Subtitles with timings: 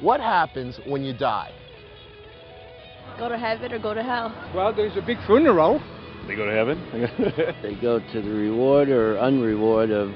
[0.00, 1.52] What happens when you die?
[3.18, 4.34] Go to heaven or go to hell.
[4.54, 5.80] Well, there's a big funeral.
[6.26, 6.82] They go to heaven.
[7.62, 10.10] they go to the reward or unreward of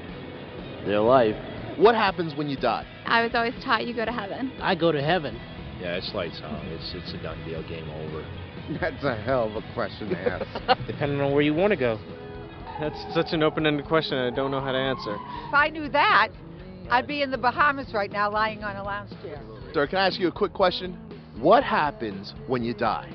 [0.85, 1.35] their life.
[1.77, 2.85] What happens when you die?
[3.05, 4.51] I was always taught you go to heaven.
[4.59, 5.39] I go to heaven.
[5.79, 6.65] Yeah, it's lights uh, out.
[6.65, 7.67] It's it's a done deal.
[7.67, 8.25] Game over.
[8.79, 10.77] That's a hell of a question to ask.
[10.87, 11.97] Depending on where you want to go.
[12.79, 14.17] That's such an open-ended question.
[14.17, 15.15] I don't know how to answer.
[15.47, 16.29] If I knew that,
[16.89, 19.41] I'd be in the Bahamas right now, lying on a lounge chair.
[19.73, 20.97] Sir, can I ask you a quick question?
[21.39, 23.09] What happens when you die?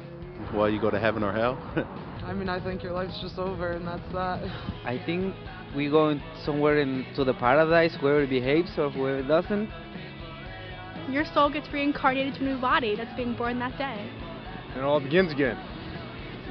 [0.55, 1.59] Well, you go to heaven or hell.
[2.25, 4.43] I mean, I think your life's just over, and that's that.
[4.85, 5.35] I think
[5.77, 9.69] we go somewhere into the paradise, whoever behaves or whoever doesn't.
[11.11, 14.11] Your soul gets reincarnated to a new body that's being born that day.
[14.71, 15.57] And it all begins again.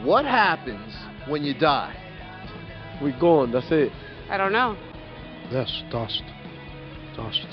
[0.03, 0.95] What happens
[1.27, 1.95] when you die?
[3.01, 3.91] We're gone, that's it.
[4.29, 4.77] I don't know.
[5.51, 6.21] Yes, dust.
[7.15, 7.45] Dust.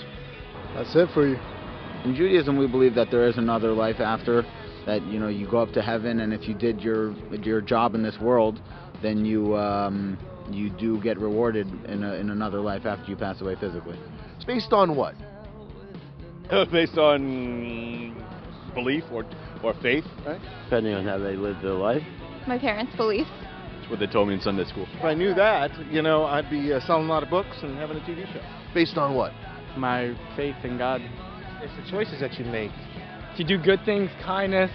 [0.75, 1.39] That's it for you.
[2.05, 4.43] In Judaism, we believe that there is another life after,
[4.87, 7.95] that you know you go up to heaven, and if you did your your job
[7.95, 8.61] in this world,
[9.03, 10.19] then you um,
[10.51, 13.99] you do get rewarded in a, in another life after you pass away physically.
[14.37, 15.15] It's based on what?
[16.73, 18.15] Based on
[18.75, 19.25] belief or
[19.63, 20.41] or faith, right?
[20.65, 22.03] Depending on how they live their life.
[22.47, 23.31] My parents' beliefs.
[23.79, 24.87] That's what they told me in Sunday school.
[24.93, 27.79] If I knew that, you know, I'd be uh, selling a lot of books and
[27.79, 28.43] having a TV show.
[28.75, 29.33] Based on what?
[29.77, 31.01] My faith in God.
[31.63, 32.73] It's the choices that you make.
[33.33, 34.71] If you do good things, kindness,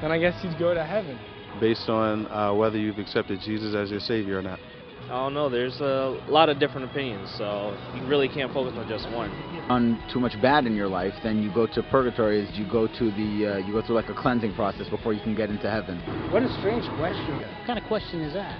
[0.00, 1.18] then I guess you'd go to heaven.
[1.60, 4.58] Based on uh, whether you've accepted Jesus as your Savior or not.
[5.04, 5.50] I don't know.
[5.50, 9.30] There's a lot of different opinions, so you really can't focus on just one.
[9.70, 12.40] On too much bad in your life, then you go to purgatory.
[12.40, 15.20] Is you go to the uh, you go through like a cleansing process before you
[15.20, 15.98] can get into heaven.
[16.32, 17.36] What a strange question.
[17.36, 18.58] What kind of question is that?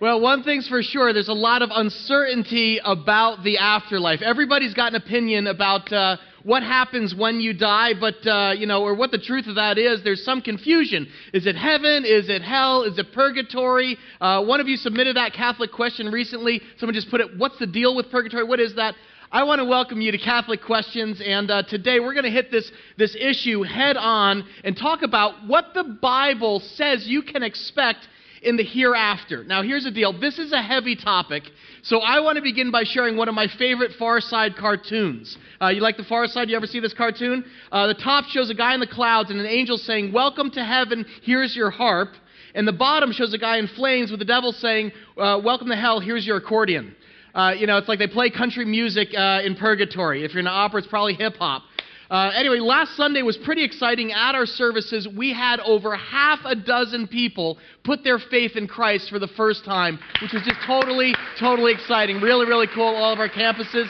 [0.00, 4.22] Well, one thing's for sure there's a lot of uncertainty about the afterlife.
[4.22, 8.84] Everybody's got an opinion about uh, what happens when you die, but, uh, you know,
[8.84, 10.04] or what the truth of that is.
[10.04, 11.08] There's some confusion.
[11.32, 12.04] Is it heaven?
[12.04, 12.84] Is it hell?
[12.84, 13.98] Is it purgatory?
[14.20, 16.62] Uh, one of you submitted that Catholic question recently.
[16.76, 18.44] Someone just put it, what's the deal with purgatory?
[18.44, 18.94] What is that?
[19.32, 22.52] I want to welcome you to Catholic Questions, and uh, today we're going to hit
[22.52, 28.06] this, this issue head on and talk about what the Bible says you can expect
[28.42, 29.44] in the hereafter.
[29.44, 31.44] Now, here's the deal this is a heavy topic,
[31.82, 35.36] so I want to begin by sharing one of my favorite Far Side cartoons.
[35.60, 36.48] Uh, you like the Far Side?
[36.50, 37.44] You ever see this cartoon?
[37.70, 40.64] Uh, the top shows a guy in the clouds and an angel saying, Welcome to
[40.64, 42.10] heaven, here's your harp.
[42.54, 45.76] And the bottom shows a guy in flames with the devil saying, uh, Welcome to
[45.76, 46.94] hell, here's your accordion.
[47.34, 50.24] Uh, you know, it's like they play country music uh, in purgatory.
[50.24, 51.62] If you're in an opera, it's probably hip hop.
[52.10, 54.12] Uh, anyway, last Sunday was pretty exciting.
[54.12, 59.10] At our services, we had over half a dozen people put their faith in Christ
[59.10, 62.20] for the first time, which was just totally, totally exciting.
[62.20, 62.94] Really, really cool.
[62.94, 63.88] All of our campuses.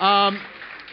[0.00, 0.40] Um,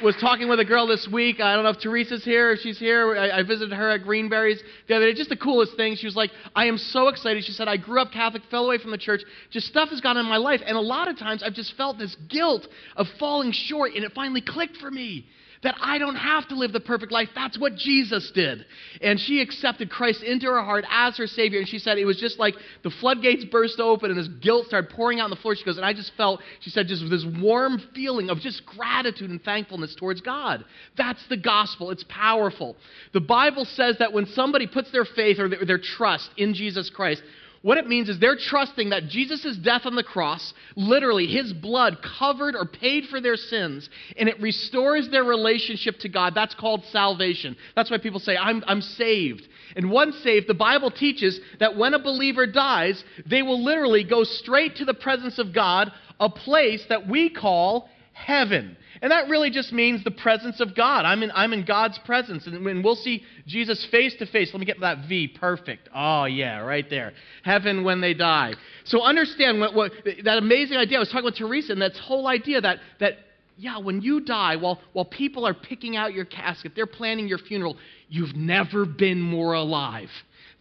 [0.03, 1.39] was talking with a girl this week.
[1.39, 3.17] I don't know if Teresa's here, if she's here.
[3.17, 5.17] I, I visited her at Greenberries the other day.
[5.17, 5.95] Just the coolest thing.
[5.95, 7.43] She was like, I am so excited.
[7.43, 9.21] She said, I grew up Catholic, fell away from the church.
[9.49, 10.61] Just stuff has gone on in my life.
[10.63, 14.11] And a lot of times I've just felt this guilt of falling short, and it
[14.13, 15.25] finally clicked for me
[15.63, 17.29] that I don't have to live the perfect life.
[17.35, 18.65] That's what Jesus did.
[19.01, 21.59] And she accepted Christ into her heart as her Savior.
[21.59, 24.91] And she said it was just like the floodgates burst open and this guilt started
[24.91, 25.55] pouring out on the floor.
[25.55, 29.29] She goes, and I just felt, she said, just this warm feeling of just gratitude
[29.29, 30.63] and thankfulness towards God.
[30.97, 31.91] That's the gospel.
[31.91, 32.75] It's powerful.
[33.13, 36.89] The Bible says that when somebody puts their faith or their, their trust in Jesus
[36.89, 37.23] Christ,
[37.67, 41.97] what it means is they're trusting that Jesus' death on the cross, literally his blood
[42.17, 46.33] covered or paid for their sins, and it restores their relationship to God.
[46.33, 47.57] That's called salvation.
[47.75, 49.49] That's why people say, I'm, I'm saved.
[49.75, 54.23] And once saved, the Bible teaches that when a believer dies, they will literally go
[54.23, 55.91] straight to the presence of God,
[56.21, 58.77] a place that we call heaven.
[59.01, 61.05] And that really just means the presence of God.
[61.05, 62.47] I'm in, I'm in God's presence.
[62.47, 65.89] And when we'll see Jesus face to face, let me get that V, perfect.
[65.93, 67.13] Oh, yeah, right there.
[67.43, 68.53] Heaven when they die.
[68.85, 69.91] So understand what, what,
[70.23, 70.97] that amazing idea.
[70.97, 73.13] I was talking with Teresa, and that whole idea that, that
[73.57, 77.39] yeah, when you die, while, while people are picking out your casket, they're planning your
[77.39, 77.77] funeral,
[78.07, 80.09] you've never been more alive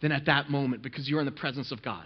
[0.01, 2.05] than at that moment because you're in the presence of God.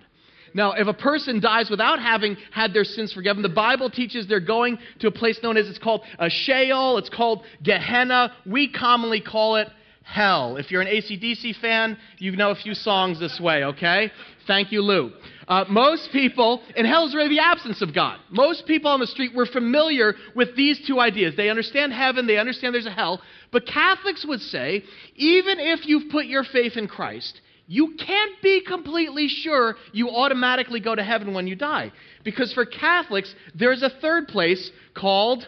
[0.53, 4.39] Now, if a person dies without having had their sins forgiven, the Bible teaches they're
[4.39, 8.33] going to a place known as it's called a Sheol, it's called Gehenna.
[8.45, 9.67] We commonly call it
[10.03, 10.57] hell.
[10.57, 14.11] If you're an ACDC fan, you know a few songs this way, okay?
[14.47, 15.11] Thank you, Lou.
[15.47, 18.19] Uh, most people, and hell is really the absence of God.
[18.29, 21.35] Most people on the street were familiar with these two ideas.
[21.35, 23.21] They understand heaven, they understand there's a hell.
[23.51, 24.83] But Catholics would say,
[25.15, 30.81] even if you've put your faith in Christ, you can't be completely sure you automatically
[30.81, 31.93] go to heaven when you die.
[32.25, 35.47] Because for Catholics, there's a third place called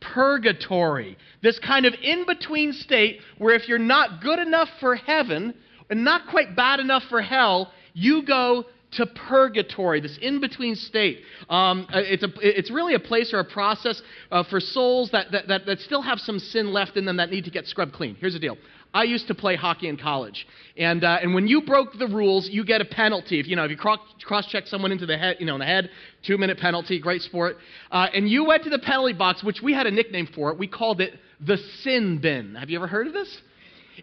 [0.00, 1.16] purgatory.
[1.40, 5.54] This kind of in between state where if you're not good enough for heaven
[5.88, 8.64] and not quite bad enough for hell, you go
[8.94, 11.20] to purgatory, this in between state.
[11.48, 15.30] Um, uh, it's, a, it's really a place or a process uh, for souls that,
[15.30, 17.92] that, that, that still have some sin left in them that need to get scrubbed
[17.92, 18.16] clean.
[18.16, 18.58] Here's the deal
[18.94, 20.46] I used to play hockey in college,
[20.76, 23.40] and uh, and when you broke the rules, you get a penalty.
[23.40, 25.66] If you know if you cross check someone into the head, you know in the
[25.66, 25.90] head,
[26.22, 27.56] two minute penalty, great sport.
[27.90, 30.58] Uh, and you went to the penalty box, which we had a nickname for it.
[30.58, 32.54] We called it the sin bin.
[32.56, 33.40] Have you ever heard of this?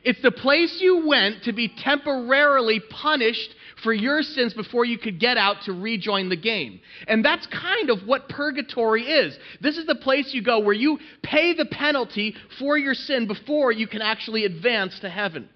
[0.04, 3.54] It's the place you went to be temporarily punished
[3.84, 6.80] for your sins before you could get out to rejoin the game.
[7.08, 9.38] And that's kind of what purgatory is.
[9.62, 13.72] This is the place you go where you pay the penalty for your sin before
[13.72, 15.50] you can actually advance to heaven.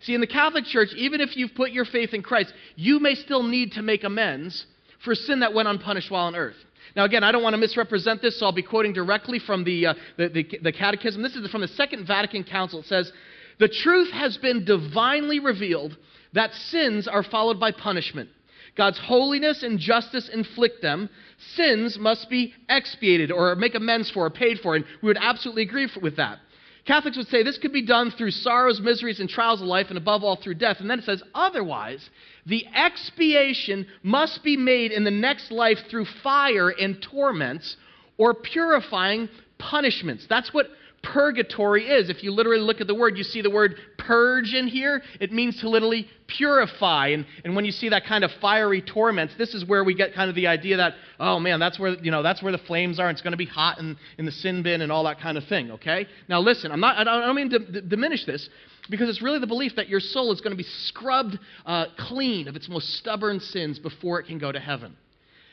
[0.00, 3.14] See, in the Catholic Church, even if you've put your faith in Christ, you may
[3.14, 4.66] still need to make amends
[5.04, 6.56] for sin that went unpunished while on earth.
[6.96, 9.88] Now, again, I don't want to misrepresent this, so I'll be quoting directly from the,
[9.88, 11.22] uh, the, the, the Catechism.
[11.22, 12.80] This is from the Second Vatican Council.
[12.80, 13.12] It says,
[13.58, 15.96] The truth has been divinely revealed
[16.32, 18.28] that sins are followed by punishment.
[18.76, 21.10] God's holiness and justice inflict them.
[21.54, 25.62] Sins must be expiated or make amends for or paid for, and we would absolutely
[25.62, 26.38] agree with that.
[26.86, 29.98] Catholics would say this could be done through sorrows, miseries, and trials of life, and
[29.98, 30.78] above all through death.
[30.80, 32.08] And then it says, otherwise,
[32.46, 37.76] the expiation must be made in the next life through fire and torments
[38.16, 39.28] or purifying
[39.58, 40.26] punishments.
[40.28, 40.68] That's what
[41.02, 42.10] purgatory is.
[42.10, 45.02] If you literally look at the word, you see the word purge in here.
[45.20, 47.08] It means to literally purify.
[47.08, 50.14] And, and when you see that kind of fiery torments, this is where we get
[50.14, 52.98] kind of the idea that, oh man, that's where, you know, that's where the flames
[52.98, 53.08] are.
[53.08, 55.38] And it's going to be hot in, in the sin bin and all that kind
[55.38, 56.06] of thing, okay?
[56.28, 58.48] Now listen, I'm not, I don't mean to d- diminish this
[58.90, 62.48] because it's really the belief that your soul is going to be scrubbed uh, clean
[62.48, 64.96] of its most stubborn sins before it can go to heaven.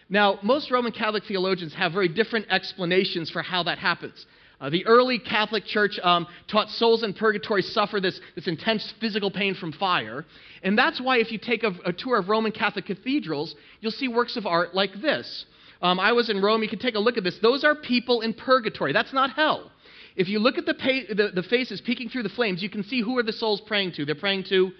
[0.07, 4.25] Now, most Roman Catholic theologians have very different explanations for how that happens.
[4.59, 9.29] Uh, the early Catholic Church um, taught souls in purgatory suffer this, this intense physical
[9.29, 10.25] pain from fire.
[10.63, 14.07] And that's why, if you take a, a tour of Roman Catholic cathedrals, you'll see
[14.07, 15.45] works of art like this.
[15.81, 16.63] Um, I was in Rome.
[16.63, 17.37] You can take a look at this.
[17.41, 18.93] Those are people in purgatory.
[18.93, 19.71] That's not hell.
[20.15, 22.83] If you look at the, pa- the, the faces peeking through the flames, you can
[22.83, 24.05] see who are the souls praying to.
[24.05, 24.71] They're praying to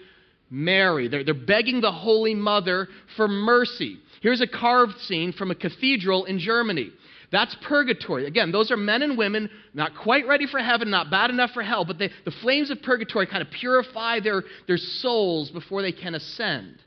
[0.50, 1.08] Mary.
[1.08, 3.98] They're, they're begging the Holy Mother for mercy.
[4.22, 6.90] Here's a carved scene from a cathedral in Germany.
[7.32, 8.26] That's purgatory.
[8.26, 11.62] Again, those are men and women not quite ready for heaven, not bad enough for
[11.62, 15.92] hell, but they, the flames of purgatory kind of purify their, their souls before they
[15.92, 16.78] can ascend.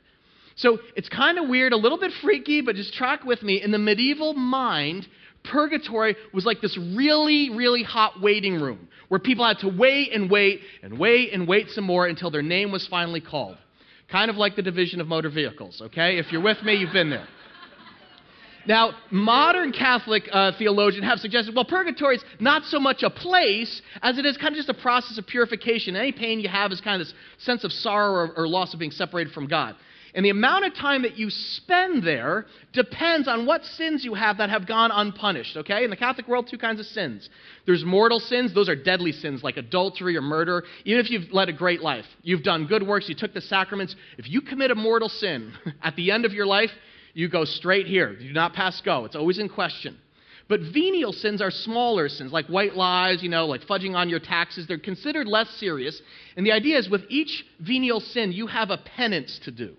[0.56, 3.62] So it's kind of weird, a little bit freaky, but just track with me.
[3.62, 5.06] In the medieval mind,
[5.44, 10.30] purgatory was like this really, really hot waiting room where people had to wait and
[10.30, 13.56] wait and wait and wait some more until their name was finally called.
[14.10, 16.18] Kind of like the division of motor vehicles, okay?
[16.18, 17.26] If you're with me, you've been there.
[18.66, 23.80] Now, modern Catholic uh, theologians have suggested, well, purgatory is not so much a place
[24.02, 25.96] as it is kind of just a process of purification.
[25.96, 28.78] Any pain you have is kind of this sense of sorrow or, or loss of
[28.78, 29.76] being separated from God.
[30.14, 34.38] And the amount of time that you spend there depends on what sins you have
[34.38, 35.84] that have gone unpunished, okay?
[35.84, 37.28] In the Catholic world, two kinds of sins.
[37.64, 40.64] There's mortal sins, those are deadly sins like adultery or murder.
[40.84, 43.94] Even if you've led a great life, you've done good works, you took the sacraments,
[44.18, 45.52] if you commit a mortal sin
[45.82, 46.70] at the end of your life,
[47.14, 48.12] you go straight here.
[48.12, 49.04] You do not pass go.
[49.04, 49.98] It's always in question.
[50.48, 54.18] But venial sins are smaller sins, like white lies, you know, like fudging on your
[54.18, 54.66] taxes.
[54.66, 56.02] They're considered less serious.
[56.36, 59.76] And the idea is with each venial sin, you have a penance to do.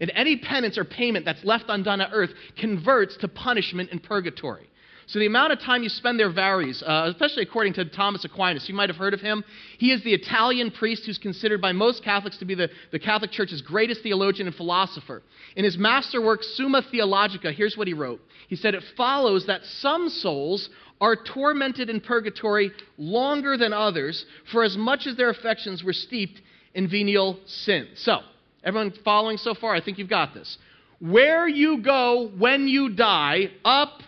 [0.00, 4.68] And any penance or payment that's left undone on earth converts to punishment in purgatory.
[5.06, 8.68] So the amount of time you spend there varies, uh, especially according to Thomas Aquinas.
[8.68, 9.44] You might have heard of him.
[9.78, 13.30] He is the Italian priest who's considered by most Catholics to be the, the Catholic
[13.30, 15.22] Church's greatest theologian and philosopher.
[15.56, 18.20] In his masterwork, Summa Theologica, here's what he wrote.
[18.48, 20.70] He said, It follows that some souls
[21.00, 26.40] are tormented in purgatory longer than others, for as much as their affections were steeped
[26.74, 27.88] in venial sin.
[27.94, 28.20] So,
[28.62, 29.74] everyone following so far?
[29.74, 30.56] I think you've got this.
[31.00, 34.02] Where you go when you die, up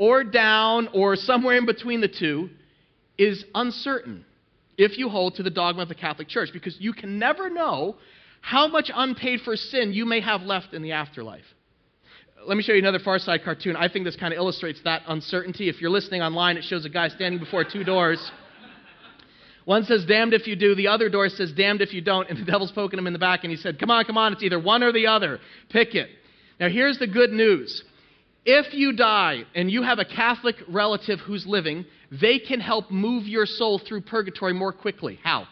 [0.00, 2.48] or down or somewhere in between the two
[3.18, 4.24] is uncertain
[4.78, 7.96] if you hold to the dogma of the Catholic Church because you can never know
[8.40, 11.44] how much unpaid for sin you may have left in the afterlife.
[12.46, 13.76] Let me show you another Far Side cartoon.
[13.76, 15.68] I think this kind of illustrates that uncertainty.
[15.68, 18.18] If you're listening online, it shows a guy standing before two doors.
[19.66, 20.74] One says, damned if you do.
[20.74, 22.30] The other door says, damned if you don't.
[22.30, 23.44] And the devil's poking him in the back.
[23.44, 24.32] And he said, come on, come on.
[24.32, 25.38] It's either one or the other.
[25.68, 26.08] Pick it.
[26.58, 27.84] Now, here's the good news
[28.50, 33.26] if you die and you have a Catholic relative who's living, they can help move
[33.26, 35.20] your soul through purgatory more quickly.
[35.22, 35.46] How?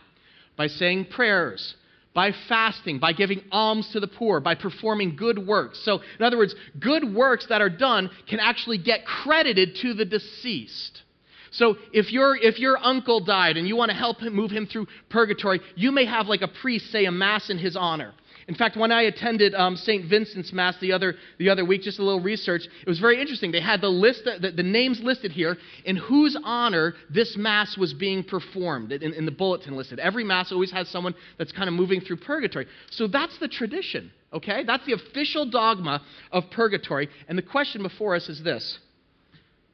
[0.57, 1.77] By saying prayers,
[2.13, 5.79] by fasting, by giving alms to the poor, by performing good works.
[5.85, 10.05] So, in other words, good works that are done can actually get credited to the
[10.05, 11.03] deceased.
[11.51, 14.67] So if your if your uncle died and you want to help him move him
[14.67, 18.13] through purgatory, you may have like a priest say a mass in his honor.
[18.49, 20.09] In fact, when I attended um, St.
[20.09, 23.53] Vincent's Mass the other, the other week, just a little research, it was very interesting.
[23.53, 27.93] They had the, list, the, the names listed here in whose honor this Mass was
[27.93, 29.99] being performed in, in the bulletin listed.
[29.99, 32.67] Every Mass always has someone that's kind of moving through purgatory.
[32.91, 34.65] So that's the tradition, okay?
[34.65, 36.01] That's the official dogma
[36.33, 37.11] of purgatory.
[37.29, 38.79] And the question before us is this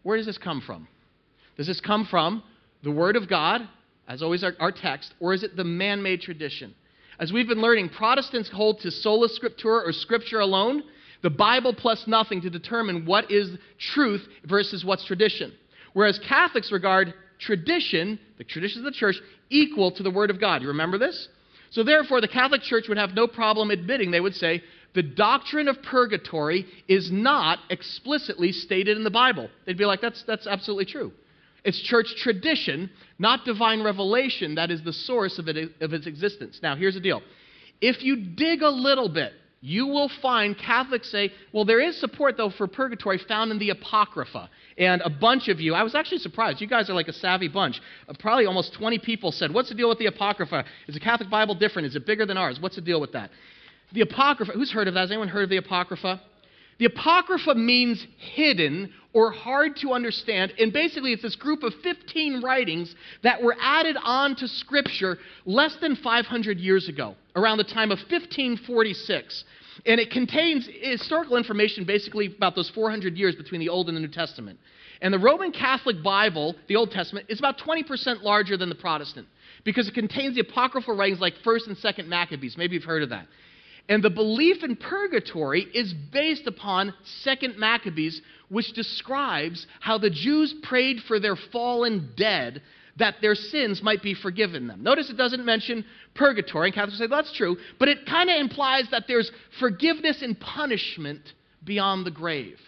[0.02, 0.88] Where does this come from?
[1.56, 2.42] Does this come from
[2.82, 3.60] the Word of God,
[4.08, 6.74] as always our, our text, or is it the man made tradition?
[7.18, 10.82] As we've been learning, Protestants hold to sola scriptura or scripture alone,
[11.22, 15.52] the Bible plus nothing to determine what is truth versus what's tradition.
[15.92, 19.16] Whereas Catholics regard tradition, the traditions of the church,
[19.48, 20.62] equal to the Word of God.
[20.62, 21.28] You remember this?
[21.70, 24.62] So therefore, the Catholic Church would have no problem admitting, they would say,
[24.94, 29.48] the doctrine of purgatory is not explicitly stated in the Bible.
[29.66, 31.12] They'd be like, that's, that's absolutely true.
[31.64, 36.60] It's church tradition, not divine revelation, that is the source of, it, of its existence.
[36.62, 37.22] Now, here's the deal.
[37.80, 39.32] If you dig a little bit,
[39.66, 43.70] you will find Catholics say, well, there is support, though, for purgatory found in the
[43.70, 44.50] Apocrypha.
[44.76, 46.60] And a bunch of you, I was actually surprised.
[46.60, 47.80] You guys are like a savvy bunch.
[48.06, 50.66] Uh, probably almost 20 people said, What's the deal with the Apocrypha?
[50.86, 51.86] Is the Catholic Bible different?
[51.86, 52.58] Is it bigger than ours?
[52.60, 53.30] What's the deal with that?
[53.94, 55.00] The Apocrypha, who's heard of that?
[55.00, 56.20] Has anyone heard of the Apocrypha?
[56.78, 62.42] The Apocrypha means hidden or hard to understand, and basically it's this group of 15
[62.42, 67.92] writings that were added on to Scripture less than 500 years ago, around the time
[67.92, 69.44] of 1546.
[69.86, 74.00] And it contains historical information basically about those 400 years between the Old and the
[74.00, 74.58] New Testament.
[75.00, 79.26] And the Roman Catholic Bible, the Old Testament, is about 20% larger than the Protestant
[79.64, 82.56] because it contains the apocryphal writings like 1st and 2nd Maccabees.
[82.56, 83.26] Maybe you've heard of that.
[83.88, 90.54] And the belief in purgatory is based upon 2nd Maccabees, which describes how the Jews
[90.62, 92.62] prayed for their fallen dead
[92.96, 94.82] that their sins might be forgiven them.
[94.82, 98.88] Notice it doesn't mention purgatory, and Catholics say that's true, but it kind of implies
[98.90, 101.32] that there's forgiveness and punishment
[101.64, 102.58] beyond the grave.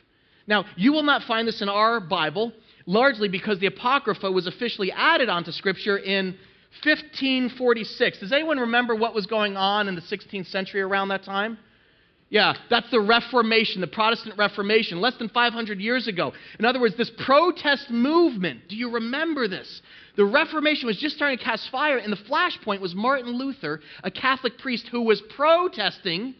[0.49, 2.52] Now, you will not find this in our Bible,
[2.87, 6.37] largely because the Apocrypha was officially added onto Scripture in
[6.85, 8.21] 1546.
[8.21, 11.59] Does anyone remember what was going on in the 16th century around that time?
[12.28, 16.33] Yeah, that's the Reformation, the Protestant Reformation, less than 500 years ago.
[16.59, 19.80] In other words, this protest movement, do you remember this?
[20.16, 24.11] The Reformation was just starting to cast fire, and the flashpoint was Martin Luther, a
[24.11, 26.35] Catholic priest who was protesting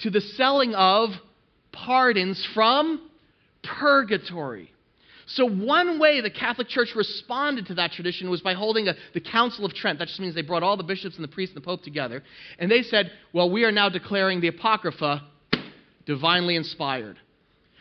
[0.00, 1.10] to the selling of
[1.72, 3.08] pardons from
[3.62, 4.70] purgatory.
[5.34, 9.20] So, one way the Catholic Church responded to that tradition was by holding a, the
[9.20, 10.00] Council of Trent.
[10.00, 12.24] That just means they brought all the bishops and the priests and the Pope together.
[12.58, 15.22] And they said, well, we are now declaring the Apocrypha
[16.04, 17.16] divinely inspired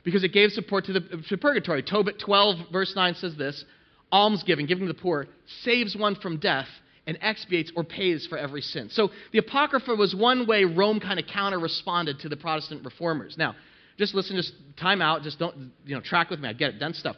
[0.03, 1.81] because it gave support to, the, to purgatory.
[1.81, 3.65] Tobit 12, verse 9 says this
[4.11, 5.27] almsgiving, giving to the poor,
[5.63, 6.67] saves one from death
[7.07, 8.89] and expiates or pays for every sin.
[8.91, 13.35] So the Apocrypha was one way Rome kind of counter responded to the Protestant reformers.
[13.37, 13.55] Now,
[13.97, 16.47] just listen, just time out, just don't, you know, track with me.
[16.47, 17.15] I get it, done stuff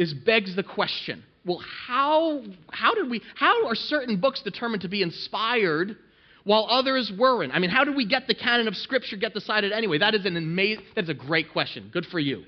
[0.00, 4.88] is begs the question well, how, how did we, how are certain books determined to
[4.88, 5.96] be inspired
[6.44, 7.52] while others weren't?
[7.54, 9.98] I mean, how did we get the canon of Scripture get decided anyway?
[9.98, 11.88] That is an amazing, that is a great question.
[11.92, 12.44] Good for you.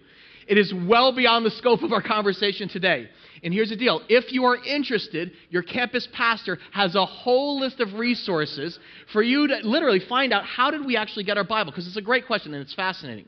[0.47, 3.09] It is well beyond the scope of our conversation today.
[3.43, 7.81] And here's the deal if you are interested, your campus pastor has a whole list
[7.81, 8.79] of resources
[9.13, 11.97] for you to literally find out how did we actually get our Bible, because it's
[11.97, 13.27] a great question and it's fascinating.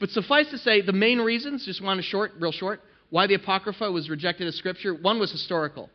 [0.00, 3.34] But suffice to say, the main reasons, just want to short, real short, why the
[3.34, 5.90] Apocrypha was rejected as scripture, one was historical.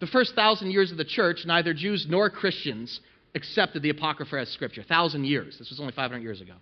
[0.00, 3.00] The first thousand years of the church, neither Jews nor Christians
[3.34, 4.82] accepted the Apocrypha as scripture.
[4.82, 5.58] Thousand years.
[5.58, 6.54] This was only 500 years ago.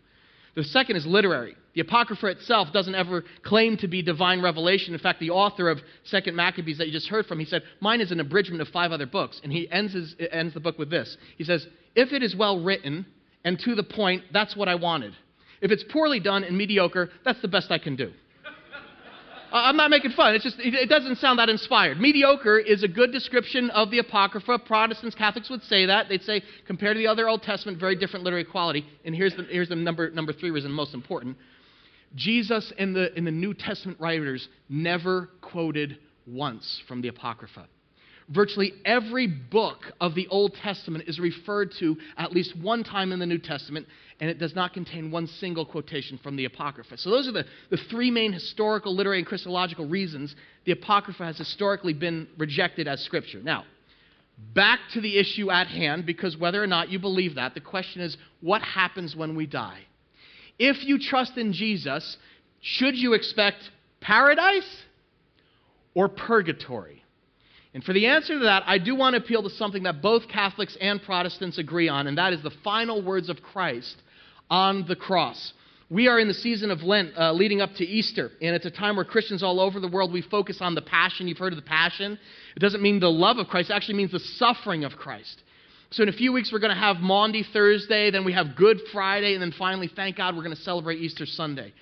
[0.54, 1.54] The second is literary.
[1.74, 4.92] The Apocrypha itself doesn't ever claim to be divine revelation.
[4.92, 8.00] In fact, the author of Second Maccabees that you just heard from, he said, Mine
[8.00, 9.40] is an abridgment of five other books.
[9.44, 11.16] And he ends, his, ends the book with this.
[11.36, 11.64] He says,
[11.94, 13.06] If it is well written
[13.44, 15.14] and to the point, that's what I wanted.
[15.60, 18.12] If it's poorly done and mediocre, that's the best I can do.
[19.52, 20.34] I'm not making fun.
[20.34, 22.00] It's just, it doesn't sound that inspired.
[22.00, 24.58] Mediocre is a good description of the Apocrypha.
[24.60, 26.08] Protestants, Catholics would say that.
[26.08, 28.84] They'd say, compared to the other Old Testament, very different literary quality.
[29.04, 31.36] And here's the, here's the number, number three reason, most important.
[32.14, 37.66] Jesus and the, and the New Testament writers never quoted once from the Apocrypha.
[38.30, 43.18] Virtually every book of the Old Testament is referred to at least one time in
[43.18, 43.86] the New Testament,
[44.20, 46.98] and it does not contain one single quotation from the Apocrypha.
[46.98, 50.34] So, those are the, the three main historical, literary, and Christological reasons
[50.64, 53.40] the Apocrypha has historically been rejected as Scripture.
[53.42, 53.64] Now,
[54.54, 58.02] back to the issue at hand, because whether or not you believe that, the question
[58.02, 59.80] is what happens when we die?
[60.58, 62.16] If you trust in Jesus,
[62.60, 63.70] should you expect
[64.00, 64.82] paradise
[65.94, 67.04] or purgatory?
[67.74, 70.26] And for the answer to that, I do want to appeal to something that both
[70.26, 74.02] Catholics and Protestants agree on, and that is the final words of Christ
[74.50, 75.52] on the cross.
[75.90, 78.70] We are in the season of Lent uh, leading up to Easter, and it's a
[78.70, 81.26] time where Christians all over the world, we focus on the passion.
[81.28, 82.18] You've heard of the passion.
[82.54, 85.42] It doesn't mean the love of Christ, it actually means the suffering of Christ.
[85.90, 88.78] So in a few weeks, we're going to have Maundy Thursday, then we have Good
[88.92, 91.72] Friday, and then finally, thank God, we're going to celebrate Easter Sunday.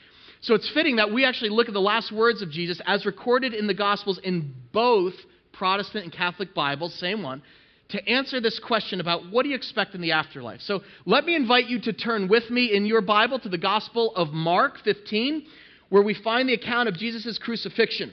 [0.42, 3.52] So it's fitting that we actually look at the last words of Jesus as recorded
[3.52, 5.14] in the Gospels in both
[5.52, 7.42] Protestant and Catholic Bibles, same one,
[7.90, 10.60] to answer this question about what do you expect in the afterlife.
[10.60, 14.14] So let me invite you to turn with me in your Bible to the Gospel
[14.16, 15.46] of Mark 15,
[15.88, 18.12] where we find the account of Jesus' crucifixion.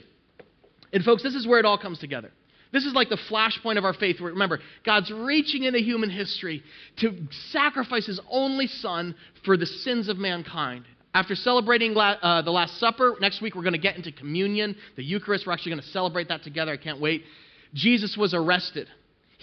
[0.92, 2.30] And folks, this is where it all comes together.
[2.72, 4.20] This is like the flashpoint of our faith.
[4.20, 6.62] Where, remember, God's reaching into human history
[6.98, 7.16] to
[7.50, 9.14] sacrifice his only son
[9.44, 10.84] for the sins of mankind.
[11.14, 14.74] After celebrating la- uh, the Last Supper, next week we're going to get into communion,
[14.96, 15.46] the Eucharist.
[15.46, 16.72] We're actually going to celebrate that together.
[16.72, 17.22] I can't wait.
[17.74, 18.88] Jesus was arrested.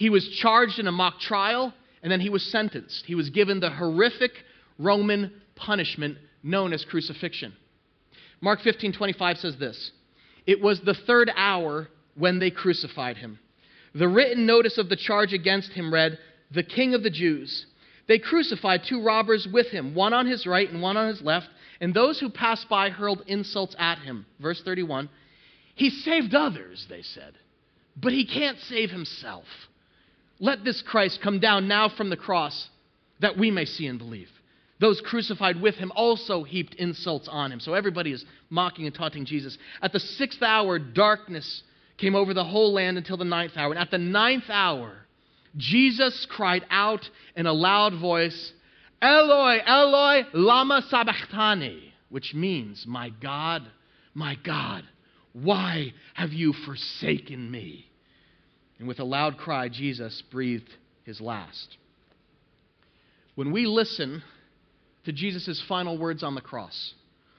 [0.02, 3.06] He was charged in a mock trial, and then he was sentenced.
[3.06, 4.32] He was given the horrific
[4.76, 7.52] Roman punishment known as crucifixion.
[8.40, 9.92] Mark 15:25 says this:
[10.44, 13.38] It was the third hour when they crucified him.
[13.94, 16.18] The written notice of the charge against him read,
[16.50, 17.66] "The King of the Jews."
[18.08, 21.48] They crucified two robbers with him, one on his right and one on his left,
[21.80, 24.26] and those who passed by hurled insults at him.
[24.40, 25.08] Verse 31
[25.76, 27.34] He saved others, they said,
[27.96, 29.46] but he can't save himself.
[30.42, 32.68] Let this Christ come down now from the cross
[33.20, 34.28] that we may see and believe.
[34.80, 37.60] Those crucified with him also heaped insults on him.
[37.60, 39.56] So everybody is mocking and taunting Jesus.
[39.80, 41.62] At the sixth hour, darkness
[41.96, 43.70] came over the whole land until the ninth hour.
[43.70, 45.06] And at the ninth hour,
[45.56, 48.52] Jesus cried out in a loud voice,
[49.00, 53.62] Eloi, Eloi, lama sabachthani, which means, My God,
[54.12, 54.82] my God,
[55.34, 57.91] why have you forsaken me?
[58.82, 60.68] And with a loud cry, Jesus breathed
[61.04, 61.76] his last.
[63.36, 64.24] When we listen
[65.04, 66.94] to Jesus' final words on the cross,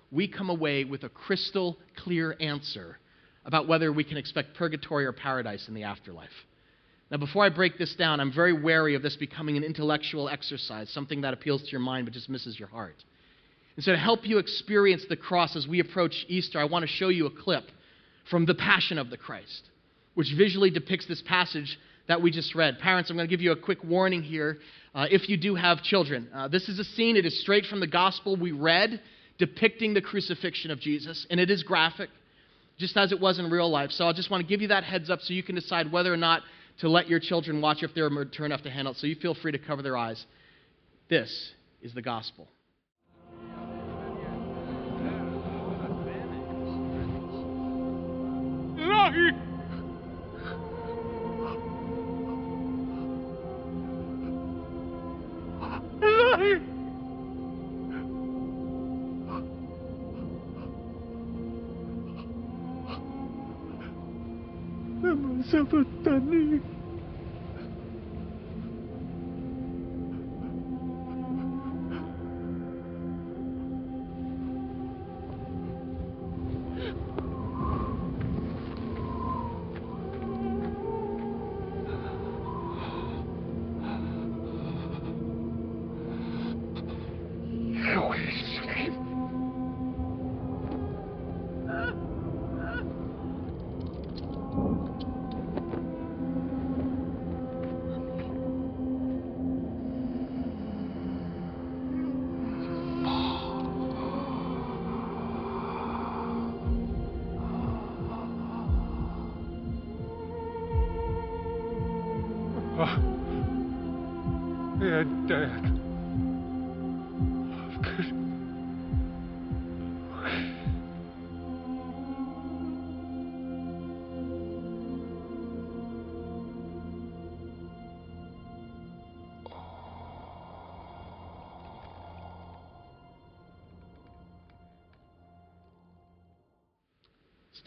[0.10, 2.98] we come away with a crystal clear answer
[3.44, 6.30] about whether we can expect purgatory or paradise in the afterlife.
[7.12, 10.90] Now, before I break this down, I'm very wary of this becoming an intellectual exercise,
[10.92, 13.04] something that appeals to your mind but just misses your heart.
[13.76, 16.88] And so, to help you experience the cross as we approach Easter, I want to
[16.88, 17.66] show you a clip
[18.30, 19.72] from The Passion of the Christ,
[20.16, 22.80] which visually depicts this passage that we just read.
[22.80, 24.58] Parents, I'm going to give you a quick warning here
[24.94, 26.28] uh, if you do have children.
[26.34, 29.02] Uh, this is a scene, it is straight from the gospel we read,
[29.38, 32.10] depicting the crucifixion of Jesus, and it is graphic,
[32.78, 33.92] just as it was in real life.
[33.92, 36.14] So I just want to give you that heads up so you can decide whether
[36.14, 36.42] or not
[36.80, 39.00] to let your children watch if they're mature enough to handle it.
[39.00, 40.26] So you feel free to cover their eyes.
[41.10, 42.48] This is the gospel.
[56.38, 56.60] 来。
[65.02, 66.60] 那么什么等你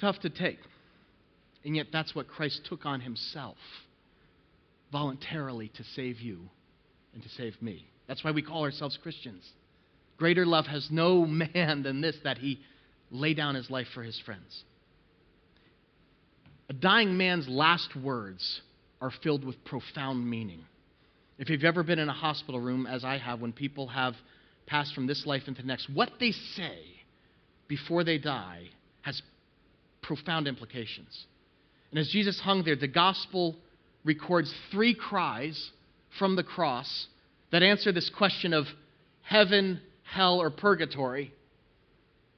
[0.00, 0.58] Tough to take.
[1.64, 3.56] And yet, that's what Christ took on himself
[4.92, 6.38] voluntarily to save you
[7.12, 7.86] and to save me.
[8.06, 9.44] That's why we call ourselves Christians.
[10.16, 12.60] Greater love has no man than this that he
[13.10, 14.64] lay down his life for his friends.
[16.68, 18.60] A dying man's last words
[19.00, 20.64] are filled with profound meaning.
[21.38, 24.14] If you've ever been in a hospital room, as I have, when people have
[24.66, 26.78] passed from this life into the next, what they say
[27.68, 28.70] before they die
[29.02, 29.20] has
[30.06, 31.26] profound implications.
[31.90, 33.56] And as Jesus hung there, the gospel
[34.04, 35.70] records three cries
[36.18, 37.06] from the cross
[37.52, 38.66] that answer this question of
[39.22, 41.32] heaven, hell, or purgatory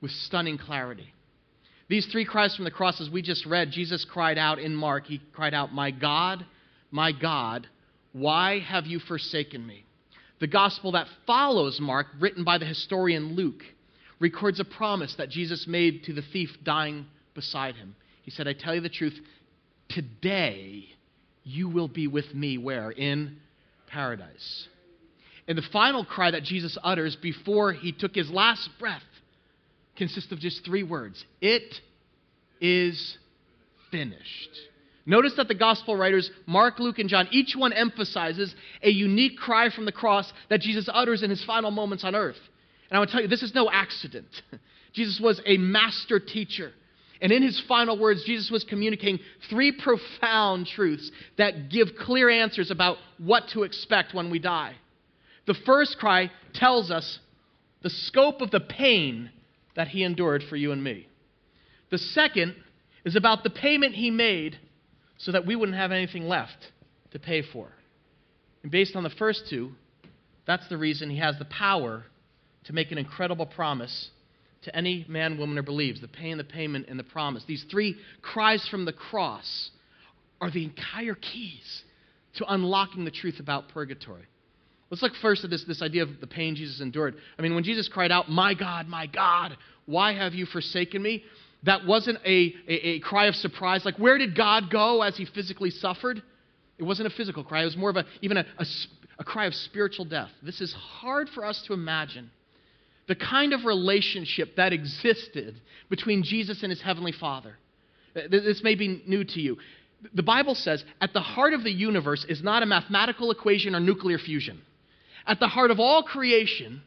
[0.01, 1.13] with stunning clarity.
[1.89, 5.07] These three cries from the cross, as we just read, Jesus cried out in Mark,
[5.07, 6.45] He cried out, My God,
[6.91, 7.67] my God,
[8.13, 9.85] why have you forsaken me?
[10.41, 13.63] The gospel that follows Mark, written by the historian Luke,
[14.21, 17.07] records a promise that Jesus made to the thief dying
[17.39, 17.95] beside him.
[18.23, 19.15] He said, I tell you the truth,
[19.89, 20.87] today
[21.45, 22.91] you will be with me where?
[22.91, 23.37] In
[23.87, 24.67] paradise.
[25.47, 29.03] And the final cry that Jesus utters before he took his last breath
[29.97, 31.75] consists of just three words It
[32.61, 33.17] is
[33.93, 34.51] finished.
[35.07, 39.71] Notice that the gospel writers, Mark, Luke, and John, each one emphasizes a unique cry
[39.71, 42.37] from the cross that Jesus utters in his final moments on earth.
[42.91, 44.27] And I want to tell you, this is no accident.
[44.93, 46.73] Jesus was a master teacher.
[47.21, 49.19] And in his final words, Jesus was communicating
[49.51, 54.75] three profound truths that give clear answers about what to expect when we die.
[55.47, 57.19] The first cry tells us
[57.83, 59.31] the scope of the pain
[59.75, 61.09] that he endured for you and me.
[61.91, 62.55] The second
[63.05, 64.59] is about the payment he made
[65.17, 66.73] so that we wouldn't have anything left
[67.13, 67.69] to pay for.
[68.63, 69.73] And based on the first two,
[70.47, 72.05] that's the reason he has the power
[72.65, 74.11] to make an incredible promise
[74.63, 77.45] to any man, woman, or believes the pain, the payment, and the promise.
[77.47, 79.71] These three cries from the cross
[80.41, 81.83] are the entire keys
[82.37, 84.25] to unlocking the truth about purgatory.
[84.91, 87.17] Let's look first at this, this idea of the pain Jesus endured.
[87.39, 91.25] I mean, when Jesus cried out, My God, my God, why have you forsaken me?
[91.65, 95.27] That wasn't a, a, a cry of surprise, like, where did God go as he
[95.27, 96.23] physically suffered?
[96.79, 98.67] It wasn't a physical cry, it was more of a, even a, a,
[99.19, 100.31] a cry of spiritual death.
[100.43, 102.31] This is hard for us to imagine
[103.09, 105.57] the kind of relationship that existed
[105.89, 107.57] between Jesus and his heavenly Father.
[108.15, 109.57] Uh, this may be new to you.
[110.15, 113.81] The Bible says at the heart of the universe is not a mathematical equation or
[113.81, 114.61] nuclear fusion.
[115.27, 116.83] At the heart of all creation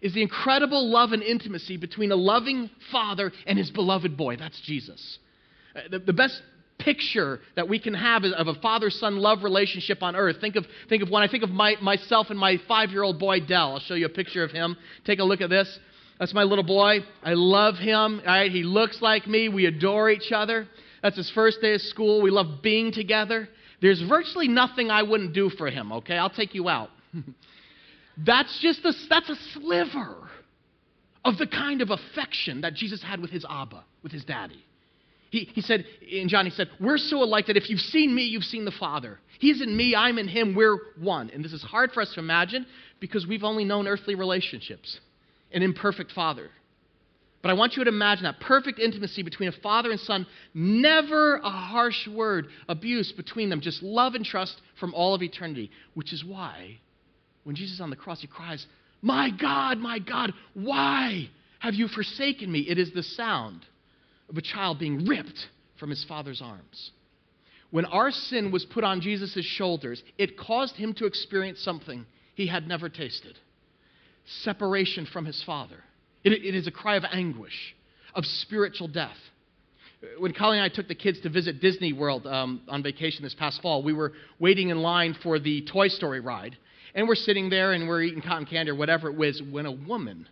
[0.00, 4.36] is the incredible love and intimacy between a loving father and his beloved boy.
[4.36, 5.18] That's Jesus.
[5.74, 6.40] Uh, the, the best
[6.78, 10.36] picture that we can have of a father son love relationship on earth.
[10.40, 13.18] Think of, think of when I think of my, myself and my five year old
[13.18, 13.72] boy, Dell.
[13.72, 14.76] I'll show you a picture of him.
[15.04, 15.78] Take a look at this.
[16.18, 17.00] That's my little boy.
[17.22, 18.20] I love him.
[18.20, 19.48] All right, he looks like me.
[19.48, 20.68] We adore each other.
[21.02, 22.22] That's his first day of school.
[22.22, 23.48] We love being together.
[23.82, 26.16] There's virtually nothing I wouldn't do for him, okay?
[26.16, 26.90] I'll take you out.
[28.24, 30.16] that's just a, that's a sliver
[31.24, 34.64] of the kind of affection that Jesus had with his Abba, with his daddy.
[35.34, 38.22] He, he said, in John, he said, We're so alike that if you've seen me,
[38.22, 39.18] you've seen the Father.
[39.40, 41.28] He's in me, I'm in him, we're one.
[41.30, 42.66] And this is hard for us to imagine
[43.00, 45.00] because we've only known earthly relationships,
[45.50, 46.50] an imperfect father.
[47.42, 51.38] But I want you to imagine that perfect intimacy between a father and son, never
[51.38, 55.68] a harsh word, abuse between them, just love and trust from all of eternity.
[55.94, 56.78] Which is why,
[57.42, 58.64] when Jesus is on the cross, he cries,
[59.02, 62.60] My God, my God, why have you forsaken me?
[62.60, 63.66] It is the sound
[64.28, 66.90] of a child being ripped from his father's arms.
[67.70, 72.46] When our sin was put on Jesus' shoulders, it caused him to experience something he
[72.46, 73.36] had never tasted
[74.26, 75.82] separation from his father.
[76.22, 77.74] it, it is a cry of anguish,
[78.14, 79.16] of spiritual death.
[80.18, 83.34] When Colleen and I took the kids to visit Disney World um, on vacation this
[83.34, 86.56] past fall, we were waiting in line for the Toy Story ride.
[86.94, 89.72] And we're sitting there and we're eating cotton candy or whatever it was when a
[89.72, 90.28] woman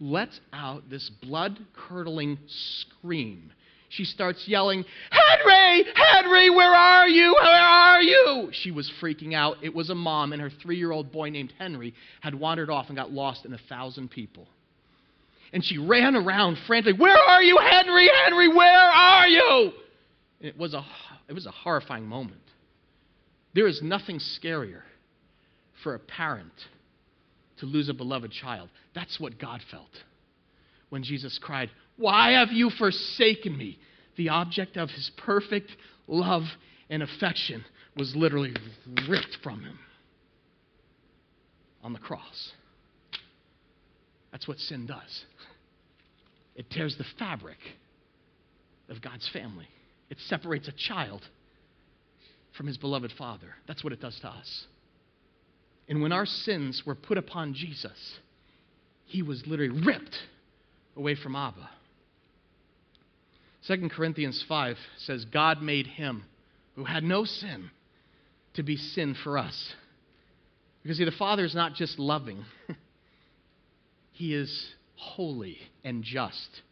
[0.00, 3.52] lets out this blood curdling scream.
[3.88, 5.84] She starts yelling, Henry!
[5.94, 7.32] Henry, where are you?
[7.32, 8.50] Where are you?
[8.52, 9.58] She was freaking out.
[9.62, 12.86] It was a mom, and her three year old boy named Henry had wandered off
[12.88, 14.48] and got lost in a thousand people.
[15.52, 18.10] And she ran around frantically, Where are you, Henry?
[18.24, 19.72] Henry, where are you?
[20.40, 20.84] And it was a,
[21.28, 22.42] it was a horrifying moment.
[23.54, 24.82] There is nothing scarier
[25.82, 26.52] for a parent
[27.58, 28.68] to lose a beloved child.
[28.94, 29.90] That's what God felt
[30.90, 33.78] when Jesus cried, Why have you forsaken me?
[34.16, 35.70] The object of his perfect
[36.06, 36.44] love
[36.88, 37.64] and affection
[37.96, 38.54] was literally
[39.08, 39.78] ripped from him
[41.82, 42.52] on the cross.
[44.32, 45.24] That's what sin does.
[46.54, 47.58] It tears the fabric
[48.88, 49.68] of God's family.
[50.08, 51.22] It separates a child
[52.56, 53.48] from his beloved father.
[53.66, 54.66] That's what it does to us.
[55.88, 58.18] And when our sins were put upon Jesus,
[59.04, 60.16] he was literally ripped
[60.96, 61.70] away from Abba.
[63.66, 66.24] 2 Corinthians 5 says, God made him
[66.74, 67.70] who had no sin
[68.54, 69.74] to be sin for us.
[70.82, 72.44] Because see, the Father is not just loving,
[74.12, 76.62] he is holy and just.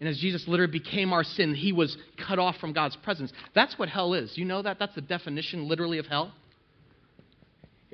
[0.00, 3.32] And as Jesus literally became our sin, he was cut off from God's presence.
[3.54, 4.36] That's what hell is.
[4.36, 4.78] You know that?
[4.78, 6.32] That's the definition, literally, of hell.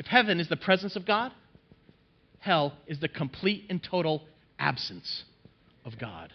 [0.00, 1.30] If heaven is the presence of God,
[2.38, 4.22] hell is the complete and total
[4.58, 5.24] absence
[5.84, 6.32] of God,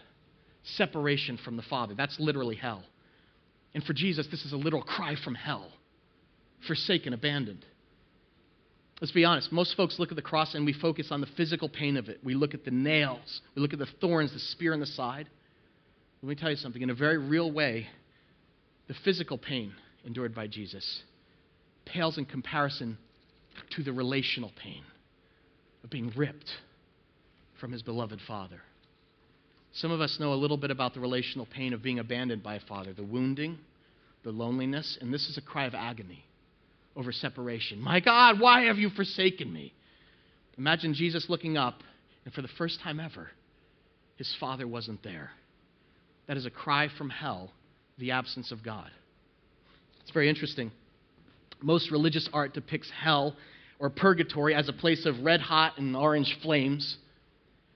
[0.62, 1.92] separation from the Father.
[1.92, 2.84] That's literally hell.
[3.74, 5.72] And for Jesus, this is a literal cry from hell
[6.68, 7.64] forsaken, abandoned.
[9.00, 9.50] Let's be honest.
[9.50, 12.20] Most folks look at the cross and we focus on the physical pain of it.
[12.22, 15.28] We look at the nails, we look at the thorns, the spear in the side.
[16.22, 16.82] Let me tell you something.
[16.82, 17.88] In a very real way,
[18.86, 19.74] the physical pain
[20.04, 21.02] endured by Jesus
[21.84, 22.98] pales in comparison
[23.76, 24.82] to the relational pain
[25.84, 26.50] of being ripped
[27.60, 28.60] from his beloved Father.
[29.72, 32.56] Some of us know a little bit about the relational pain of being abandoned by
[32.56, 33.58] a father, the wounding,
[34.24, 36.24] the loneliness, and this is a cry of agony
[36.96, 37.80] over separation.
[37.80, 39.72] My God, why have you forsaken me?
[40.56, 41.82] Imagine Jesus looking up,
[42.24, 43.28] and for the first time ever,
[44.16, 45.30] his father wasn't there.
[46.26, 47.52] That is a cry from hell,
[47.98, 48.90] the absence of God.
[50.00, 50.72] It's very interesting.
[51.62, 53.36] Most religious art depicts hell
[53.78, 56.96] or purgatory as a place of red hot and orange flames.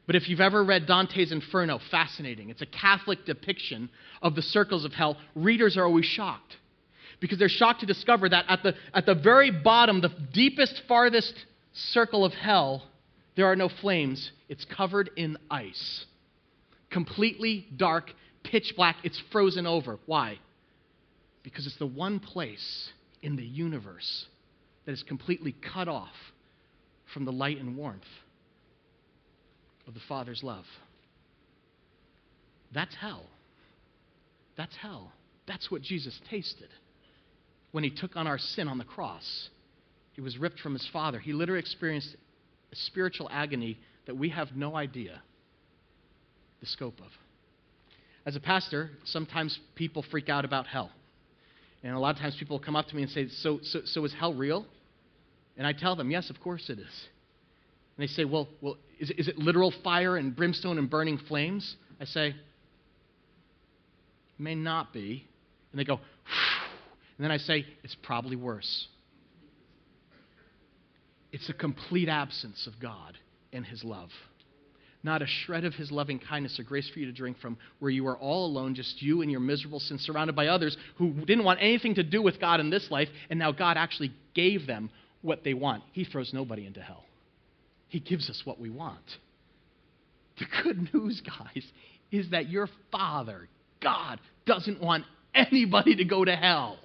[0.07, 2.51] But if you've ever read Dante's Inferno, fascinating.
[2.51, 3.91] It's a Catholic depiction
[4.23, 5.17] of the circles of hell.
[5.35, 6.57] Readers are always shocked
[7.21, 11.35] because they're shocked to discover that at the, at the very bottom, the deepest, farthest
[11.73, 12.83] circle of hell,
[13.37, 14.33] there are no flames.
[14.49, 16.07] It's covered in ice.
[16.91, 18.13] Completely dark,
[18.43, 18.97] pitch black.
[19.05, 19.99] It's frozen over.
[20.07, 20.39] Why?
[21.43, 22.91] Because it's the one place
[23.23, 24.27] in the universe
[24.87, 26.15] that is completely cut off
[27.13, 28.03] from the light and warmth
[29.87, 30.65] of the Father's love.
[32.73, 33.25] That's hell.
[34.57, 35.13] That's hell.
[35.47, 36.69] That's what Jesus tasted
[37.73, 39.49] when he took on our sin on the cross.
[40.13, 41.19] He was ripped from his Father.
[41.19, 42.15] He literally experienced
[42.73, 45.23] a spiritual agony that we have no idea
[46.61, 47.11] the scope of.
[48.27, 50.91] As a pastor, sometimes people freak out about hell.
[51.83, 54.05] And a lot of times people come up to me and say, So, so, so
[54.05, 54.67] is hell real?
[55.57, 57.09] And I tell them, Yes, of course it is.
[57.97, 61.77] And they say, Well, well is, is it literal fire and brimstone and burning flames?
[62.01, 62.35] I say,
[64.39, 65.27] May not be.
[65.73, 68.89] And they go, and then I say, It's probably worse.
[71.33, 73.17] It's a complete absence of God
[73.53, 74.11] and His love.
[75.03, 77.91] Not a shred of His loving kindness or grace for you to drink from, where
[77.91, 81.45] you are all alone, just you and your miserable sin, surrounded by others who didn't
[81.45, 84.91] want anything to do with God in this life, and now God actually gave them
[85.23, 85.83] what they want.
[85.93, 87.05] He throws nobody into hell,
[87.89, 88.99] He gives us what we want.
[90.39, 91.65] The good news, guys,
[92.11, 93.49] is that your Father,
[93.83, 96.79] God, doesn't want anybody to go to hell.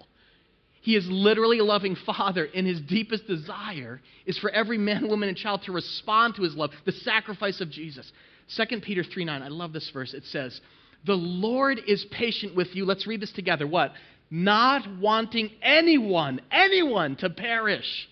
[0.85, 5.29] He is literally a loving father, and his deepest desire is for every man, woman,
[5.29, 8.11] and child to respond to his love, the sacrifice of Jesus.
[8.55, 10.13] 2 Peter 3 9, I love this verse.
[10.13, 10.61] It says,
[11.03, 12.85] The Lord is patient with you.
[12.85, 13.65] Let's read this together.
[13.65, 13.93] What?
[14.29, 18.07] Not wanting anyone, anyone to perish,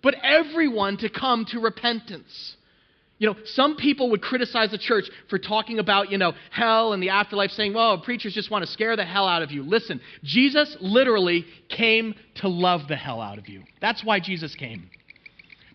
[0.00, 2.54] but everyone to come to repentance.
[3.22, 7.00] You know, some people would criticize the church for talking about, you know, hell and
[7.00, 9.62] the afterlife, saying, well, preachers just want to scare the hell out of you.
[9.62, 13.62] Listen, Jesus literally came to love the hell out of you.
[13.80, 14.90] That's why Jesus came.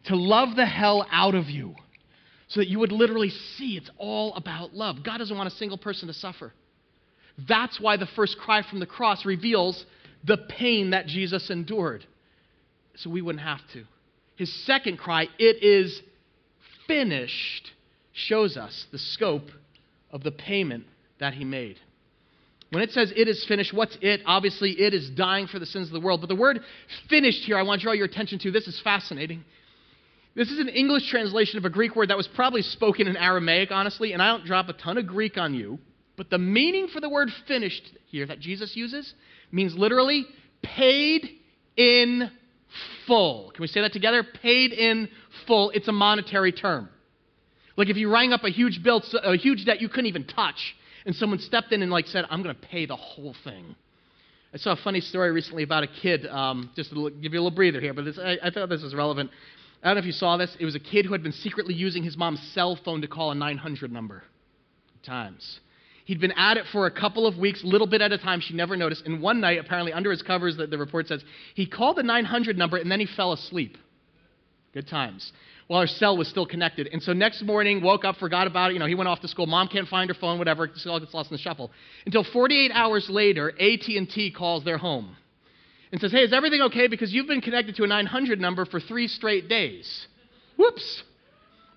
[0.08, 1.76] To love the hell out of you.
[2.50, 4.98] So that you would literally see it's all about love.
[5.02, 6.52] God doesn't want a single person to suffer.
[7.48, 9.86] That's why the first cry from the cross reveals
[10.26, 12.06] the pain that Jesus endured.
[12.98, 13.86] So we wouldn't have to.
[14.36, 16.02] His second cry, it is
[16.88, 17.72] finished
[18.14, 19.50] shows us the scope
[20.12, 20.86] of the payment
[21.20, 21.78] that he made.
[22.72, 24.22] When it says it is finished, what's it?
[24.26, 26.22] Obviously, it is dying for the sins of the world.
[26.22, 26.60] But the word
[27.10, 28.52] finished here, I want to draw your attention to.
[28.52, 29.46] This is fascinating.
[30.36, 33.72] This is an English translation of a Greek word that was probably spoken in Aramaic,
[33.72, 35.80] honestly, and I don't drop a ton of Greek on you.
[36.18, 39.14] But the meaning for the word finished here that Jesus uses
[39.52, 40.26] means literally
[40.62, 41.30] paid
[41.76, 42.30] in
[43.06, 43.52] full.
[43.54, 44.24] Can we say that together?
[44.24, 45.10] Paid in
[45.46, 45.72] full.
[45.72, 46.90] It's a monetary term.
[47.76, 50.76] Like if you rang up a huge bill, a huge debt you couldn't even touch,
[51.06, 53.76] and someone stepped in and like said, "I'm going to pay the whole thing."
[54.54, 56.26] I saw a funny story recently about a kid.
[56.26, 58.82] Um, just to give you a little breather here, but this, I, I thought this
[58.82, 59.30] was relevant.
[59.84, 60.56] I don't know if you saw this.
[60.60, 63.32] It was a kid who had been secretly using his mom's cell phone to call
[63.32, 64.24] a 900 number
[65.04, 65.60] times.
[66.08, 68.40] He'd been at it for a couple of weeks, little bit at a time.
[68.40, 69.06] She never noticed.
[69.06, 71.22] And one night, apparently under his covers, the, the report says,
[71.54, 73.78] he called the 900 number and then he fell asleep.
[74.74, 75.34] Good times.
[75.68, 76.88] While her cell was still connected.
[76.94, 78.76] And so next morning, woke up, forgot about it.
[78.76, 79.48] You know, he went off to school.
[79.48, 80.70] Mom can't find her phone, whatever.
[80.76, 81.72] Cell gets lost in the shuffle.
[82.06, 85.14] Until 48 hours later, AT&T calls their home
[85.92, 86.88] and says, hey, is everything okay?
[86.88, 90.08] Because you've been connected to a 900 number for three straight days.
[90.56, 91.04] Whoops.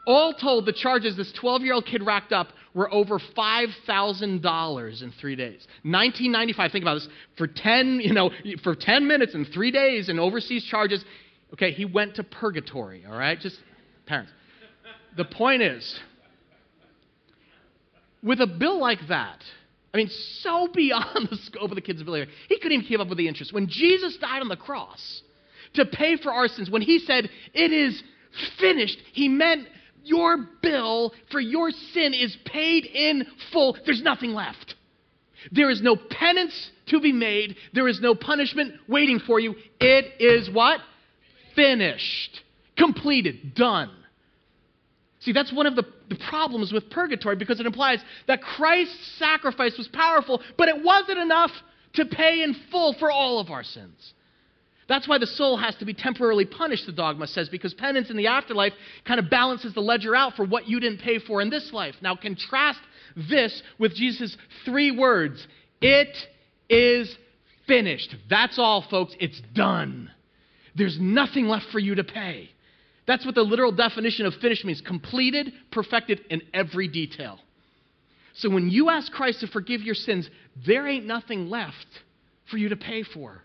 [0.06, 5.12] All told, the charges this 12 year old kid racked up were over $5,000 in
[5.12, 5.66] three days.
[5.82, 8.30] 1995, think about this, for 10, you know,
[8.62, 11.04] for 10 minutes and three days and overseas charges,
[11.52, 13.40] okay, he went to purgatory, all right?
[13.40, 13.58] Just,
[14.06, 14.30] parents.
[15.16, 15.98] The point is,
[18.22, 19.42] with a bill like that,
[19.92, 23.08] I mean, so beyond the scope of the kid's ability, he couldn't even keep up
[23.08, 23.52] with the interest.
[23.52, 25.22] When Jesus died on the cross
[25.74, 28.02] to pay for our sins, when he said, It is
[28.58, 29.66] finished, he meant
[30.04, 33.76] your bill for your sin is paid in full.
[33.84, 34.74] There's nothing left.
[35.52, 39.54] There is no penance to be made, there is no punishment waiting for you.
[39.80, 40.80] It is what?
[41.54, 42.40] Finished,
[42.76, 43.90] completed, done.
[45.20, 49.76] See, that's one of the, the problems with purgatory because it implies that Christ's sacrifice
[49.76, 51.50] was powerful, but it wasn't enough
[51.94, 54.14] to pay in full for all of our sins.
[54.90, 58.16] That's why the soul has to be temporarily punished, the dogma says, because penance in
[58.16, 58.72] the afterlife
[59.06, 61.94] kind of balances the ledger out for what you didn't pay for in this life.
[62.02, 62.80] Now, contrast
[63.14, 65.46] this with Jesus' three words
[65.80, 66.16] It
[66.68, 67.16] is
[67.68, 68.16] finished.
[68.28, 69.14] That's all, folks.
[69.20, 70.10] It's done.
[70.74, 72.50] There's nothing left for you to pay.
[73.06, 77.38] That's what the literal definition of finished means completed, perfected in every detail.
[78.34, 80.28] So when you ask Christ to forgive your sins,
[80.66, 81.86] there ain't nothing left
[82.50, 83.40] for you to pay for.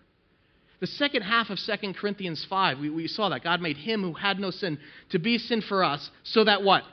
[0.80, 3.44] The second half of 2 Corinthians 5, we, we saw that.
[3.44, 4.78] God made him who had no sin
[5.10, 6.84] to be sin for us, so that what?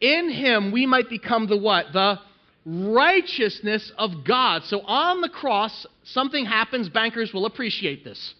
[0.00, 1.92] In him we might become the what?
[1.92, 2.18] The
[2.64, 4.64] righteousness of God.
[4.64, 6.88] So on the cross, something happens.
[6.88, 8.34] Bankers will appreciate this.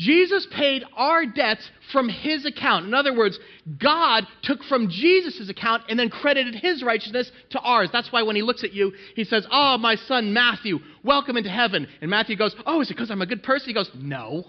[0.00, 2.86] Jesus paid our debts from his account.
[2.86, 3.38] In other words,
[3.78, 7.90] God took from Jesus' account and then credited his righteousness to ours.
[7.92, 11.50] That's why when he looks at you, he says, Oh, my son Matthew, welcome into
[11.50, 11.86] heaven.
[12.00, 13.68] And Matthew goes, Oh, is it because I'm a good person?
[13.68, 14.44] He goes, No.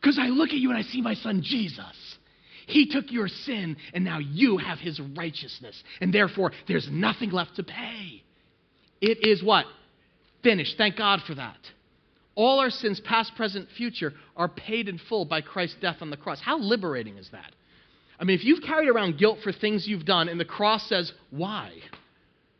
[0.00, 2.16] Because I look at you and I see my son Jesus.
[2.68, 5.82] He took your sin and now you have his righteousness.
[6.00, 8.22] And therefore, there's nothing left to pay.
[9.00, 9.66] It is what?
[10.44, 10.76] Finished.
[10.78, 11.58] Thank God for that.
[12.36, 16.18] All our sins, past, present, future, are paid in full by Christ's death on the
[16.18, 16.38] cross.
[16.40, 17.52] How liberating is that?
[18.20, 21.12] I mean, if you've carried around guilt for things you've done and the cross says,
[21.30, 21.72] why?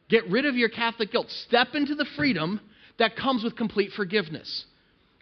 [0.09, 1.31] Get rid of your Catholic guilt.
[1.31, 2.61] Step into the freedom
[2.99, 4.65] that comes with complete forgiveness.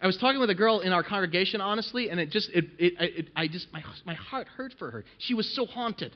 [0.01, 2.93] I was talking with a girl in our congregation, honestly, and it just, it, it,
[2.99, 5.03] it, I just, my, my heart hurt for her.
[5.17, 6.15] She was so haunted.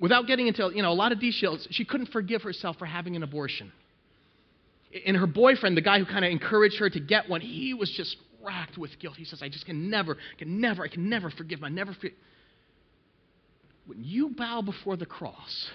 [0.00, 3.16] Without getting into, you know, a lot of details, she couldn't forgive herself for having
[3.16, 3.72] an abortion
[5.06, 7.90] and her boyfriend, the guy who kind of encouraged her to get one, he was
[7.90, 9.16] just racked with guilt.
[9.16, 11.64] He says, I just can never, can never, I can never forgive him.
[11.64, 12.12] I never forgive.
[13.86, 15.70] When you bow before the cross,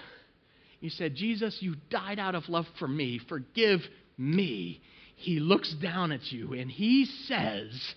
[0.80, 3.20] you said, Jesus, you died out of love for me.
[3.28, 3.82] Forgive
[4.18, 4.82] me.
[5.16, 7.96] He looks down at you and he says,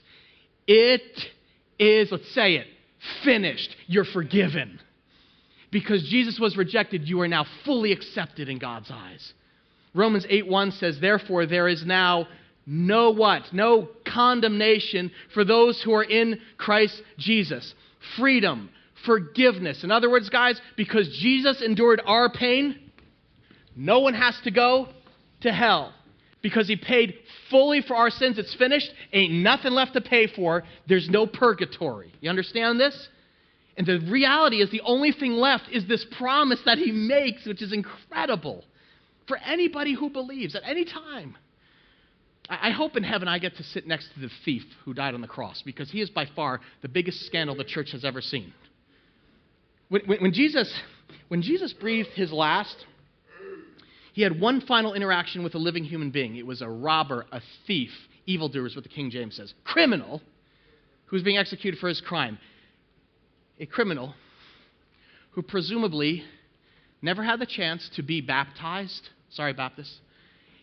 [0.67, 1.03] It
[1.79, 2.67] is, let's say it,
[3.25, 3.75] finished.
[3.87, 4.81] You're forgiven.
[5.71, 9.33] Because Jesus was rejected, you are now fully accepted in God's eyes.
[9.95, 12.29] Romans 8:1 says, "Therefore there is now
[12.67, 13.53] no what?
[13.53, 17.75] No condemnation for those who are in Christ Jesus.
[18.17, 18.71] Freedom,
[19.05, 19.83] forgiveness.
[19.83, 22.79] In other words, guys, because Jesus endured our pain,
[23.75, 24.89] no one has to go
[25.41, 25.93] to hell.
[26.43, 27.15] Because he paid
[27.51, 28.91] fully for our sins, it's finished.
[29.13, 30.63] Ain't nothing left to pay for.
[30.87, 32.13] There's no purgatory.
[32.21, 33.09] You understand this?
[33.77, 37.63] And the reality is the only thing left is this promise that he makes, which
[37.63, 38.65] is incredible
[39.31, 41.37] for anybody who believes at any time.
[42.49, 45.21] I hope in heaven I get to sit next to the thief who died on
[45.21, 48.53] the cross because he is by far the biggest scandal the church has ever seen.
[49.89, 50.75] When, when, when, Jesus,
[51.29, 52.75] when Jesus breathed his last,
[54.15, 56.35] he had one final interaction with a living human being.
[56.35, 57.93] It was a robber, a thief,
[58.27, 60.21] evildoer is what the King James says, criminal
[61.07, 62.37] who was being executed for his crime.
[63.61, 64.13] A criminal
[65.33, 66.25] who presumably
[67.01, 69.99] never had the chance to be baptized Sorry, Baptists.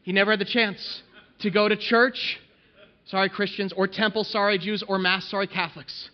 [0.03, 1.01] He never had the chance
[1.39, 2.39] to go to church.
[3.05, 3.73] Sorry, Christians.
[3.73, 4.23] Or temple.
[4.23, 4.83] Sorry, Jews.
[4.87, 5.25] Or Mass.
[5.29, 6.09] Sorry, Catholics.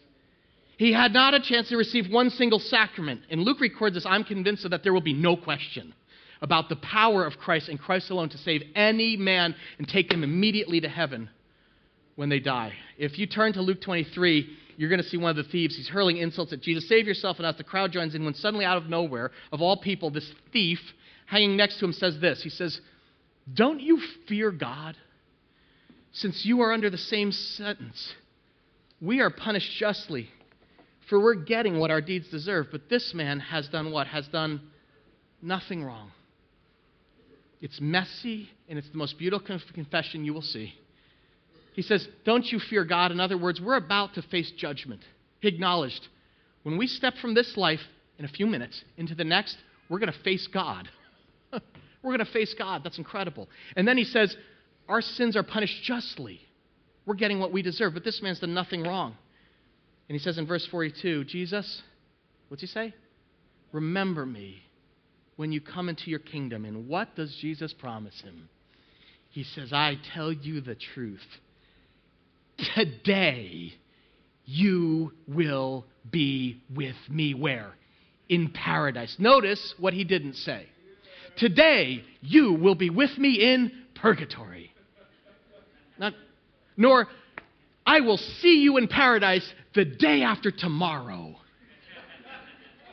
[0.77, 3.21] He had not a chance to receive one single sacrament.
[3.29, 5.93] And Luke records this I'm convinced that there will be no question
[6.41, 10.23] about the power of Christ and Christ alone to save any man and take them
[10.23, 11.29] immediately to heaven
[12.15, 12.73] when they die.
[12.97, 15.77] If you turn to Luke 23, you're going to see one of the thieves.
[15.77, 16.89] He's hurling insults at Jesus.
[16.89, 17.37] Save yourself.
[17.37, 20.29] And as the crowd joins in, when suddenly out of nowhere, of all people, this
[20.51, 20.79] thief
[21.33, 22.79] hanging next to him says this He says,
[23.51, 24.95] Don't you fear God?
[26.13, 28.13] Since you are under the same sentence,
[29.01, 30.29] we are punished justly,
[31.09, 32.67] for we're getting what our deeds deserve.
[32.71, 34.05] But this man has done what?
[34.07, 34.61] Has done
[35.41, 36.11] nothing wrong.
[37.61, 40.73] It's messy, and it's the most beautiful confession you will see.
[41.73, 43.11] He says, Don't you fear God?
[43.11, 45.01] In other words, we're about to face judgment.
[45.39, 46.07] He acknowledged,
[46.61, 47.81] when we step from this life
[48.19, 49.57] in a few minutes into the next,
[49.89, 50.87] we're going to face God.
[52.03, 52.83] We're going to face God.
[52.83, 53.49] That's incredible.
[53.75, 54.35] And then he says,
[54.87, 56.41] Our sins are punished justly.
[57.05, 59.15] We're getting what we deserve, but this man's done nothing wrong.
[60.07, 61.81] And he says in verse 42, Jesus,
[62.49, 62.93] what's he say?
[63.71, 64.61] Remember me
[65.35, 66.65] when you come into your kingdom.
[66.65, 68.49] And what does Jesus promise him?
[69.29, 71.25] He says, I tell you the truth.
[72.75, 73.73] Today
[74.45, 77.33] you will be with me.
[77.33, 77.73] Where?
[78.29, 79.15] In paradise.
[79.17, 80.67] Notice what he didn't say.
[81.37, 84.71] Today you will be with me in purgatory.
[85.97, 86.13] Not,
[86.77, 87.07] nor
[87.85, 91.35] I will see you in paradise the day after tomorrow.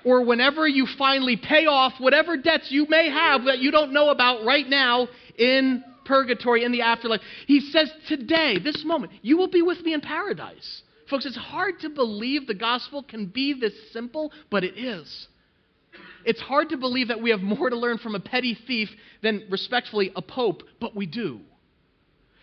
[0.04, 4.08] Or whenever you finally pay off whatever debts you may have that you don't know
[4.08, 7.20] about right now in purgatory, in the afterlife.
[7.46, 10.82] He says, Today, this moment, you will be with me in paradise.
[11.08, 15.28] Folks, it's hard to believe the gospel can be this simple, but it is.
[16.24, 18.88] It's hard to believe that we have more to learn from a petty thief
[19.22, 21.40] than, respectfully, a pope, but we do.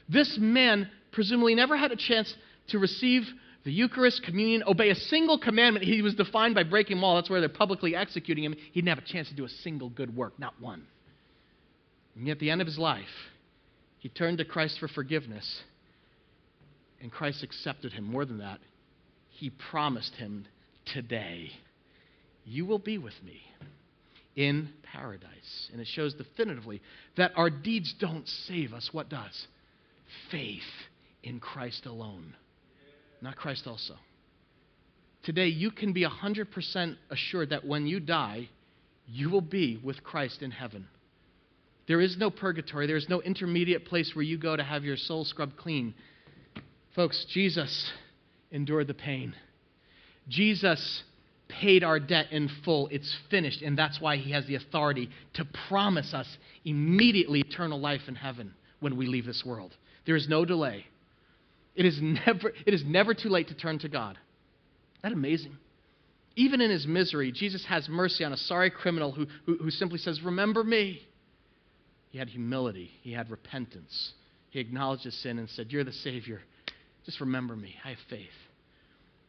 [0.09, 2.33] This man presumably never had a chance
[2.69, 3.23] to receive
[3.63, 5.83] the Eucharist, communion, obey a single commandment.
[5.83, 7.15] He was defined by breaking all.
[7.15, 8.53] That's where they're publicly executing him.
[8.53, 10.85] He didn't have a chance to do a single good work, not one.
[12.15, 13.03] And yet, at the end of his life,
[13.99, 15.61] he turned to Christ for forgiveness,
[17.01, 18.05] and Christ accepted him.
[18.05, 18.59] More than that,
[19.29, 20.45] he promised him
[20.85, 21.51] today,
[22.47, 23.41] You will be with me
[24.37, 25.69] in paradise.
[25.71, 26.81] And it shows definitively
[27.17, 28.89] that our deeds don't save us.
[28.93, 29.47] What does?
[30.31, 30.61] Faith
[31.23, 32.35] in Christ alone,
[33.21, 33.95] not Christ also.
[35.23, 38.47] Today, you can be 100% assured that when you die,
[39.07, 40.87] you will be with Christ in heaven.
[41.87, 44.95] There is no purgatory, there is no intermediate place where you go to have your
[44.95, 45.93] soul scrubbed clean.
[46.95, 47.91] Folks, Jesus
[48.51, 49.33] endured the pain.
[50.29, 51.03] Jesus
[51.47, 52.87] paid our debt in full.
[52.89, 56.27] It's finished, and that's why he has the authority to promise us
[56.65, 59.75] immediately eternal life in heaven when we leave this world.
[60.05, 60.85] There is no delay.
[61.75, 64.17] It is never, it is never too late to turn to God.
[64.95, 65.57] Isn't that amazing?
[66.35, 69.97] Even in his misery, Jesus has mercy on a sorry criminal who, who, who simply
[69.97, 71.01] says, Remember me.
[72.09, 74.13] He had humility, he had repentance.
[74.49, 76.41] He acknowledged his sin and said, You're the Savior.
[77.05, 77.75] Just remember me.
[77.85, 78.27] I have faith.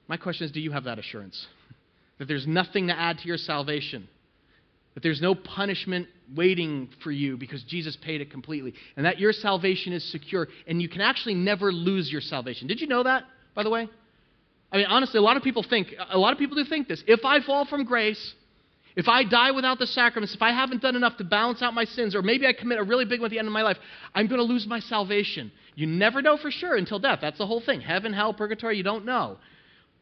[0.07, 1.47] My question is do you have that assurance?
[2.19, 4.09] That there's nothing to add to your salvation?
[4.95, 8.75] That there's no punishment waiting for you because Jesus paid it completely.
[8.97, 12.67] And that your salvation is secure and you can actually never lose your salvation.
[12.67, 13.89] Did you know that, by the way?
[14.71, 17.03] I mean, honestly, a lot of people think, a lot of people do think this.
[17.07, 18.35] If I fall from grace,
[18.97, 21.85] if I die without the sacraments, if I haven't done enough to balance out my
[21.85, 23.77] sins, or maybe I commit a really big one at the end of my life,
[24.15, 25.53] I'm going to lose my salvation.
[25.77, 27.21] You never know for sure until death.
[27.23, 27.81] That's the whole thing.
[27.81, 29.39] Heaven, hell, purgatory, you don't know.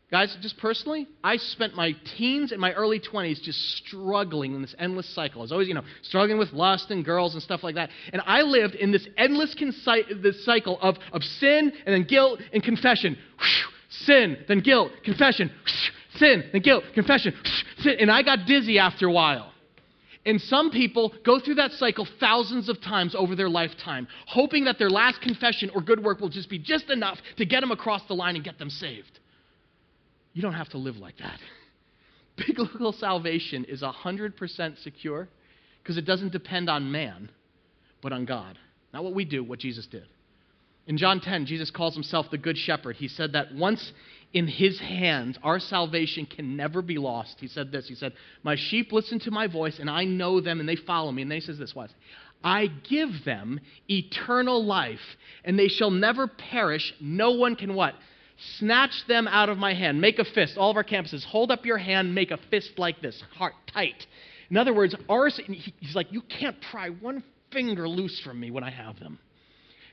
[0.09, 4.75] Guys, just personally, I spent my teens and my early 20s just struggling in this
[4.79, 5.41] endless cycle.
[5.41, 7.91] I was always, you know, struggling with lust and girls and stuff like that.
[8.13, 12.41] And I lived in this endless conci- this cycle of, of sin and then guilt
[12.53, 13.19] and confession.
[13.89, 15.51] Sin, then guilt, confession,
[16.15, 17.35] sin, then guilt, confession,
[17.79, 17.97] sin.
[17.99, 19.53] And I got dizzy after a while.
[20.25, 24.79] And some people go through that cycle thousands of times over their lifetime, hoping that
[24.79, 28.03] their last confession or good work will just be just enough to get them across
[28.07, 29.19] the line and get them saved.
[30.37, 31.41] You don't have to live like that.
[32.47, 35.29] Biblical salvation is 100% secure
[35.83, 37.31] because it doesn't depend on man,
[38.03, 38.59] but on God.
[38.93, 40.05] Not what we do, what Jesus did.
[40.87, 42.97] In John 10, Jesus calls himself the Good Shepherd.
[42.97, 43.95] He said that once
[44.35, 47.37] in his hands, our salvation can never be lost.
[47.41, 48.13] He said this He said,
[48.43, 51.23] My sheep listen to my voice, and I know them, and they follow me.
[51.23, 51.89] And then he says this What?
[52.45, 53.59] I give them
[53.89, 55.01] eternal life,
[55.47, 56.93] and they shall never perish.
[57.01, 57.95] No one can what?
[58.59, 60.01] Snatch them out of my hand.
[60.01, 60.57] Make a fist.
[60.57, 64.07] All of our campuses, hold up your hand, make a fist like this, heart tight.
[64.51, 67.23] In other words, ours, he's like, You can't pry one
[67.53, 69.19] finger loose from me when I have them.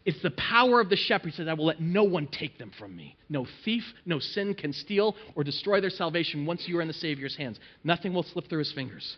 [0.05, 1.29] It's the power of the shepherd.
[1.29, 3.15] He says, I will let no one take them from me.
[3.29, 6.93] No thief, no sin can steal or destroy their salvation once you are in the
[6.93, 7.57] Savior's hands.
[7.85, 9.15] Nothing will slip through his fingers.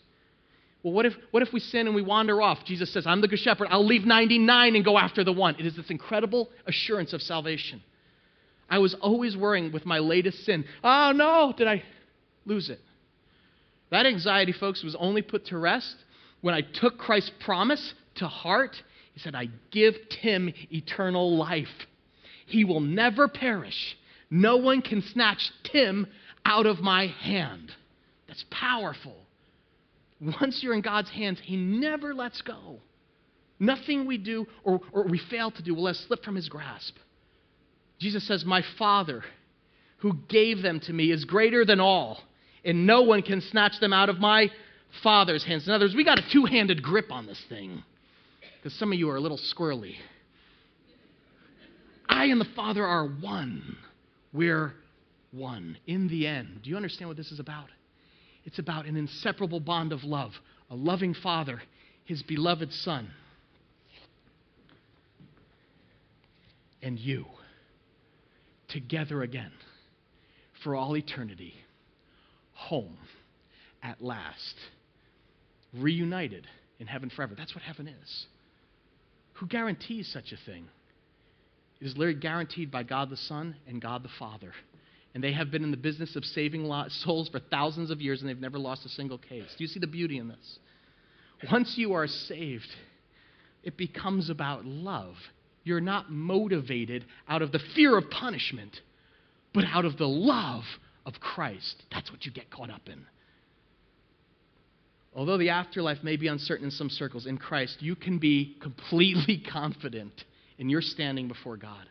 [0.83, 2.59] Well, what if, what if we sin and we wander off?
[2.65, 3.69] Jesus says, I'm the good shepherd.
[3.71, 5.55] I'll leave 99 and go after the one.
[5.57, 7.81] It is this incredible assurance of salvation.
[8.69, 10.65] I was always worrying with my latest sin.
[10.83, 11.83] Oh, no, did I
[12.45, 12.79] lose it?
[13.91, 15.95] That anxiety, folks, was only put to rest
[16.41, 18.75] when I took Christ's promise to heart
[19.15, 21.87] he said, I give Tim eternal life.
[22.45, 23.97] He will never perish.
[24.29, 26.07] No one can snatch Tim
[26.43, 27.71] out of my hand.
[28.27, 29.15] That's powerful.
[30.41, 32.79] Once you're in God's hands, He never lets go.
[33.57, 36.95] Nothing we do or, or we fail to do will let slip from His grasp.
[37.99, 39.23] Jesus says, My Father,
[39.97, 42.21] who gave them to me, is greater than all,
[42.63, 44.49] and no one can snatch them out of my
[45.03, 45.67] Father's hands.
[45.67, 47.83] In other words, we got a two handed grip on this thing.
[48.57, 49.95] because some of you are a little squirrely.
[52.07, 53.77] I and the Father are one.
[54.33, 54.73] We're
[55.31, 56.61] one in the end.
[56.63, 57.67] Do you understand what this is about?
[58.45, 60.31] It's about an inseparable bond of love,
[60.69, 61.61] a loving Father,
[62.05, 63.09] His beloved Son,
[66.81, 67.25] and you
[68.75, 69.53] together again
[70.61, 71.53] for all eternity,
[72.51, 72.97] home
[73.81, 74.55] at last,
[75.73, 76.45] reunited
[76.79, 77.35] in heaven forever.
[77.37, 78.25] That's what heaven is.
[79.35, 80.67] Who guarantees such a thing?
[81.79, 84.51] It is literally guaranteed by God the Son and God the Father.
[85.13, 88.29] And they have been in the business of saving souls for thousands of years, and
[88.29, 89.47] they've never lost a single case.
[89.57, 90.59] Do you see the beauty in this?
[91.49, 92.67] Once you are saved,
[93.63, 95.15] it becomes about love.
[95.65, 98.79] You're not motivated out of the fear of punishment,
[99.53, 100.63] but out of the love
[101.05, 101.83] of Christ.
[101.91, 103.05] That's what you get caught up in.
[105.15, 109.43] Although the afterlife may be uncertain in some circles, in Christ, you can be completely
[109.51, 110.23] confident
[110.59, 111.89] in your standing before God.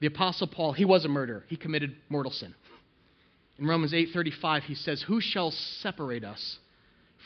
[0.00, 1.44] The apostle Paul, he was a murderer.
[1.48, 2.54] He committed mortal sin.
[3.58, 6.58] In Romans 8:35 he says, "Who shall separate us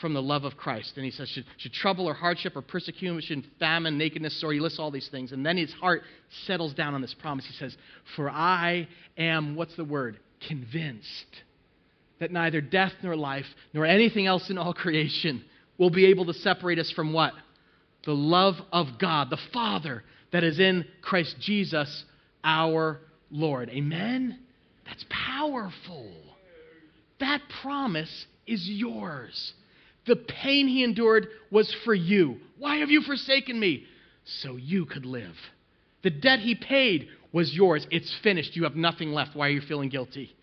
[0.01, 3.43] from the love of Christ?" And he says, should, should trouble or hardship or persecution,
[3.59, 5.31] famine, nakedness, or he lists all these things.
[5.31, 6.03] And then his heart
[6.45, 7.45] settles down on this promise.
[7.45, 7.75] He says,
[8.15, 8.87] "For I
[9.17, 10.19] am what's the word?
[10.47, 11.43] Convinced
[12.19, 15.43] that neither death nor life nor anything else in all creation
[15.77, 17.33] will be able to separate us from what?
[18.05, 22.05] The love of God, the Father that is in Christ Jesus
[22.43, 22.99] our
[23.31, 23.69] Lord.
[23.69, 24.39] Amen?
[24.85, 26.11] That's powerful.
[27.19, 29.53] That promise is yours.
[30.09, 32.37] The pain he endured was for you.
[32.57, 33.83] Why have you forsaken me?
[34.41, 35.35] So you could live.
[36.01, 37.85] The debt he paid was yours.
[37.91, 38.55] It's finished.
[38.55, 39.35] You have nothing left.
[39.35, 40.35] Why are you feeling guilty?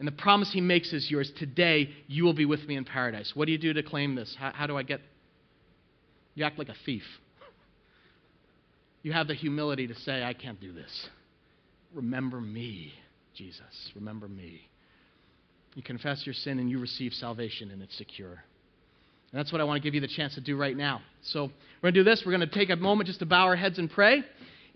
[0.00, 1.30] And the promise he makes is yours.
[1.38, 3.36] Today, you will be with me in paradise.
[3.36, 4.34] What do you do to claim this?
[4.36, 5.00] How, how do I get.
[6.34, 7.04] You act like a thief.
[9.04, 11.08] You have the humility to say, I can't do this.
[11.94, 12.92] Remember me,
[13.32, 13.92] Jesus.
[13.94, 14.62] Remember me.
[15.76, 18.42] You confess your sin and you receive salvation, and it's secure.
[19.34, 21.02] And that's what I want to give you the chance to do right now.
[21.22, 21.50] So
[21.82, 22.22] we're going to do this.
[22.24, 24.22] We're going to take a moment just to bow our heads and pray.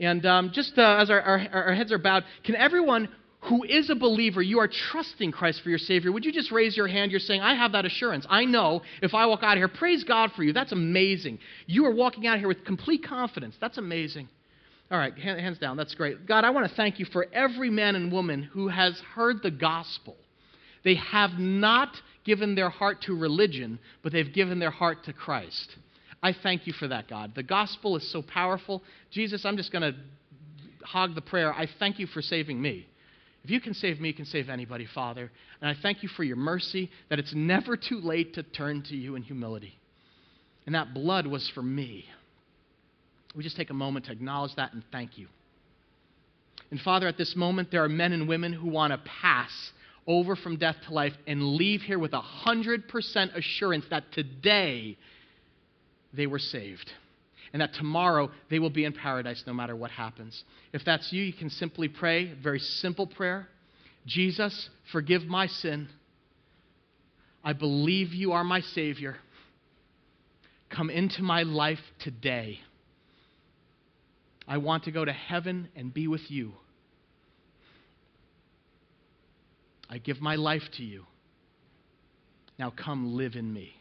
[0.00, 3.08] And um, just uh, as our, our, our heads are bowed, can everyone
[3.42, 6.76] who is a believer, you are trusting Christ for your Savior, would you just raise
[6.76, 7.12] your hand?
[7.12, 8.26] You're saying, I have that assurance.
[8.28, 10.52] I know if I walk out of here, praise God for you.
[10.52, 11.38] That's amazing.
[11.66, 13.54] You are walking out of here with complete confidence.
[13.60, 14.28] That's amazing.
[14.90, 15.76] All right, hands down.
[15.76, 16.26] That's great.
[16.26, 19.52] God, I want to thank you for every man and woman who has heard the
[19.52, 20.16] gospel.
[20.82, 21.90] They have not
[22.24, 25.76] given their heart to religion, but they've given their heart to Christ.
[26.22, 27.32] I thank you for that, God.
[27.34, 28.82] The gospel is so powerful.
[29.10, 29.98] Jesus, I'm just going to
[30.84, 31.52] hog the prayer.
[31.52, 32.86] I thank you for saving me.
[33.44, 35.30] If you can save me, you can save anybody, Father.
[35.60, 38.96] And I thank you for your mercy, that it's never too late to turn to
[38.96, 39.78] you in humility.
[40.66, 42.06] And that blood was for me
[43.38, 45.28] we just take a moment to acknowledge that and thank you.
[46.70, 49.50] And Father, at this moment, there are men and women who want to pass
[50.08, 54.96] over from death to life and leave here with a 100% assurance that today
[56.12, 56.90] they were saved
[57.52, 60.42] and that tomorrow they will be in paradise no matter what happens.
[60.72, 63.48] If that's you, you can simply pray a very simple prayer
[64.06, 65.88] Jesus, forgive my sin.
[67.44, 69.16] I believe you are my Savior.
[70.70, 72.60] Come into my life today.
[74.46, 76.54] I want to go to heaven and be with you.
[79.90, 81.04] I give my life to you.
[82.58, 83.74] Now come live in me.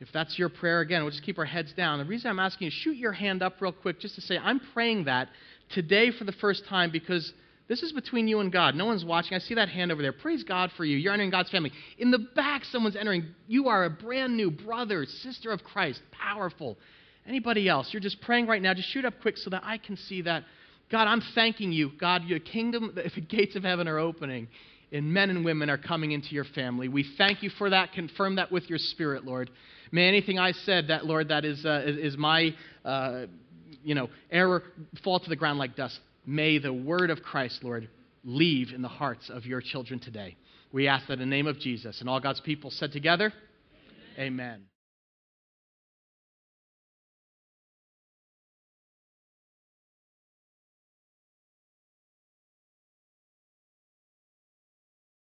[0.00, 1.98] If that's your prayer, again, we'll just keep our heads down.
[1.98, 4.60] The reason I'm asking you, shoot your hand up real quick just to say, I'm
[4.74, 5.28] praying that
[5.70, 7.32] today for the first time because
[7.68, 8.74] this is between you and God.
[8.74, 9.34] No one's watching.
[9.34, 10.12] I see that hand over there.
[10.12, 10.98] Praise God for you.
[10.98, 11.72] You're entering God's family.
[11.98, 13.28] In the back, someone's entering.
[13.46, 16.02] You are a brand new brother, sister of Christ.
[16.12, 16.76] Powerful.
[17.26, 17.88] Anybody else?
[17.92, 18.74] You're just praying right now.
[18.74, 20.44] Just shoot up quick so that I can see that.
[20.90, 21.90] God, I'm thanking you.
[21.98, 24.48] God, your kingdom, the gates of heaven are opening,
[24.92, 26.88] and men and women are coming into your family.
[26.88, 27.92] We thank you for that.
[27.92, 29.50] Confirm that with your spirit, Lord.
[29.90, 32.54] May anything I said that, Lord, that is, uh, is, my,
[32.84, 33.26] uh,
[33.82, 34.62] you know, error
[35.02, 35.98] fall to the ground like dust.
[36.26, 37.88] May the word of Christ, Lord,
[38.24, 40.36] leave in the hearts of your children today.
[40.72, 43.32] We ask that in the name of Jesus and all God's people said together,
[44.18, 44.26] Amen.
[44.26, 44.73] Amen.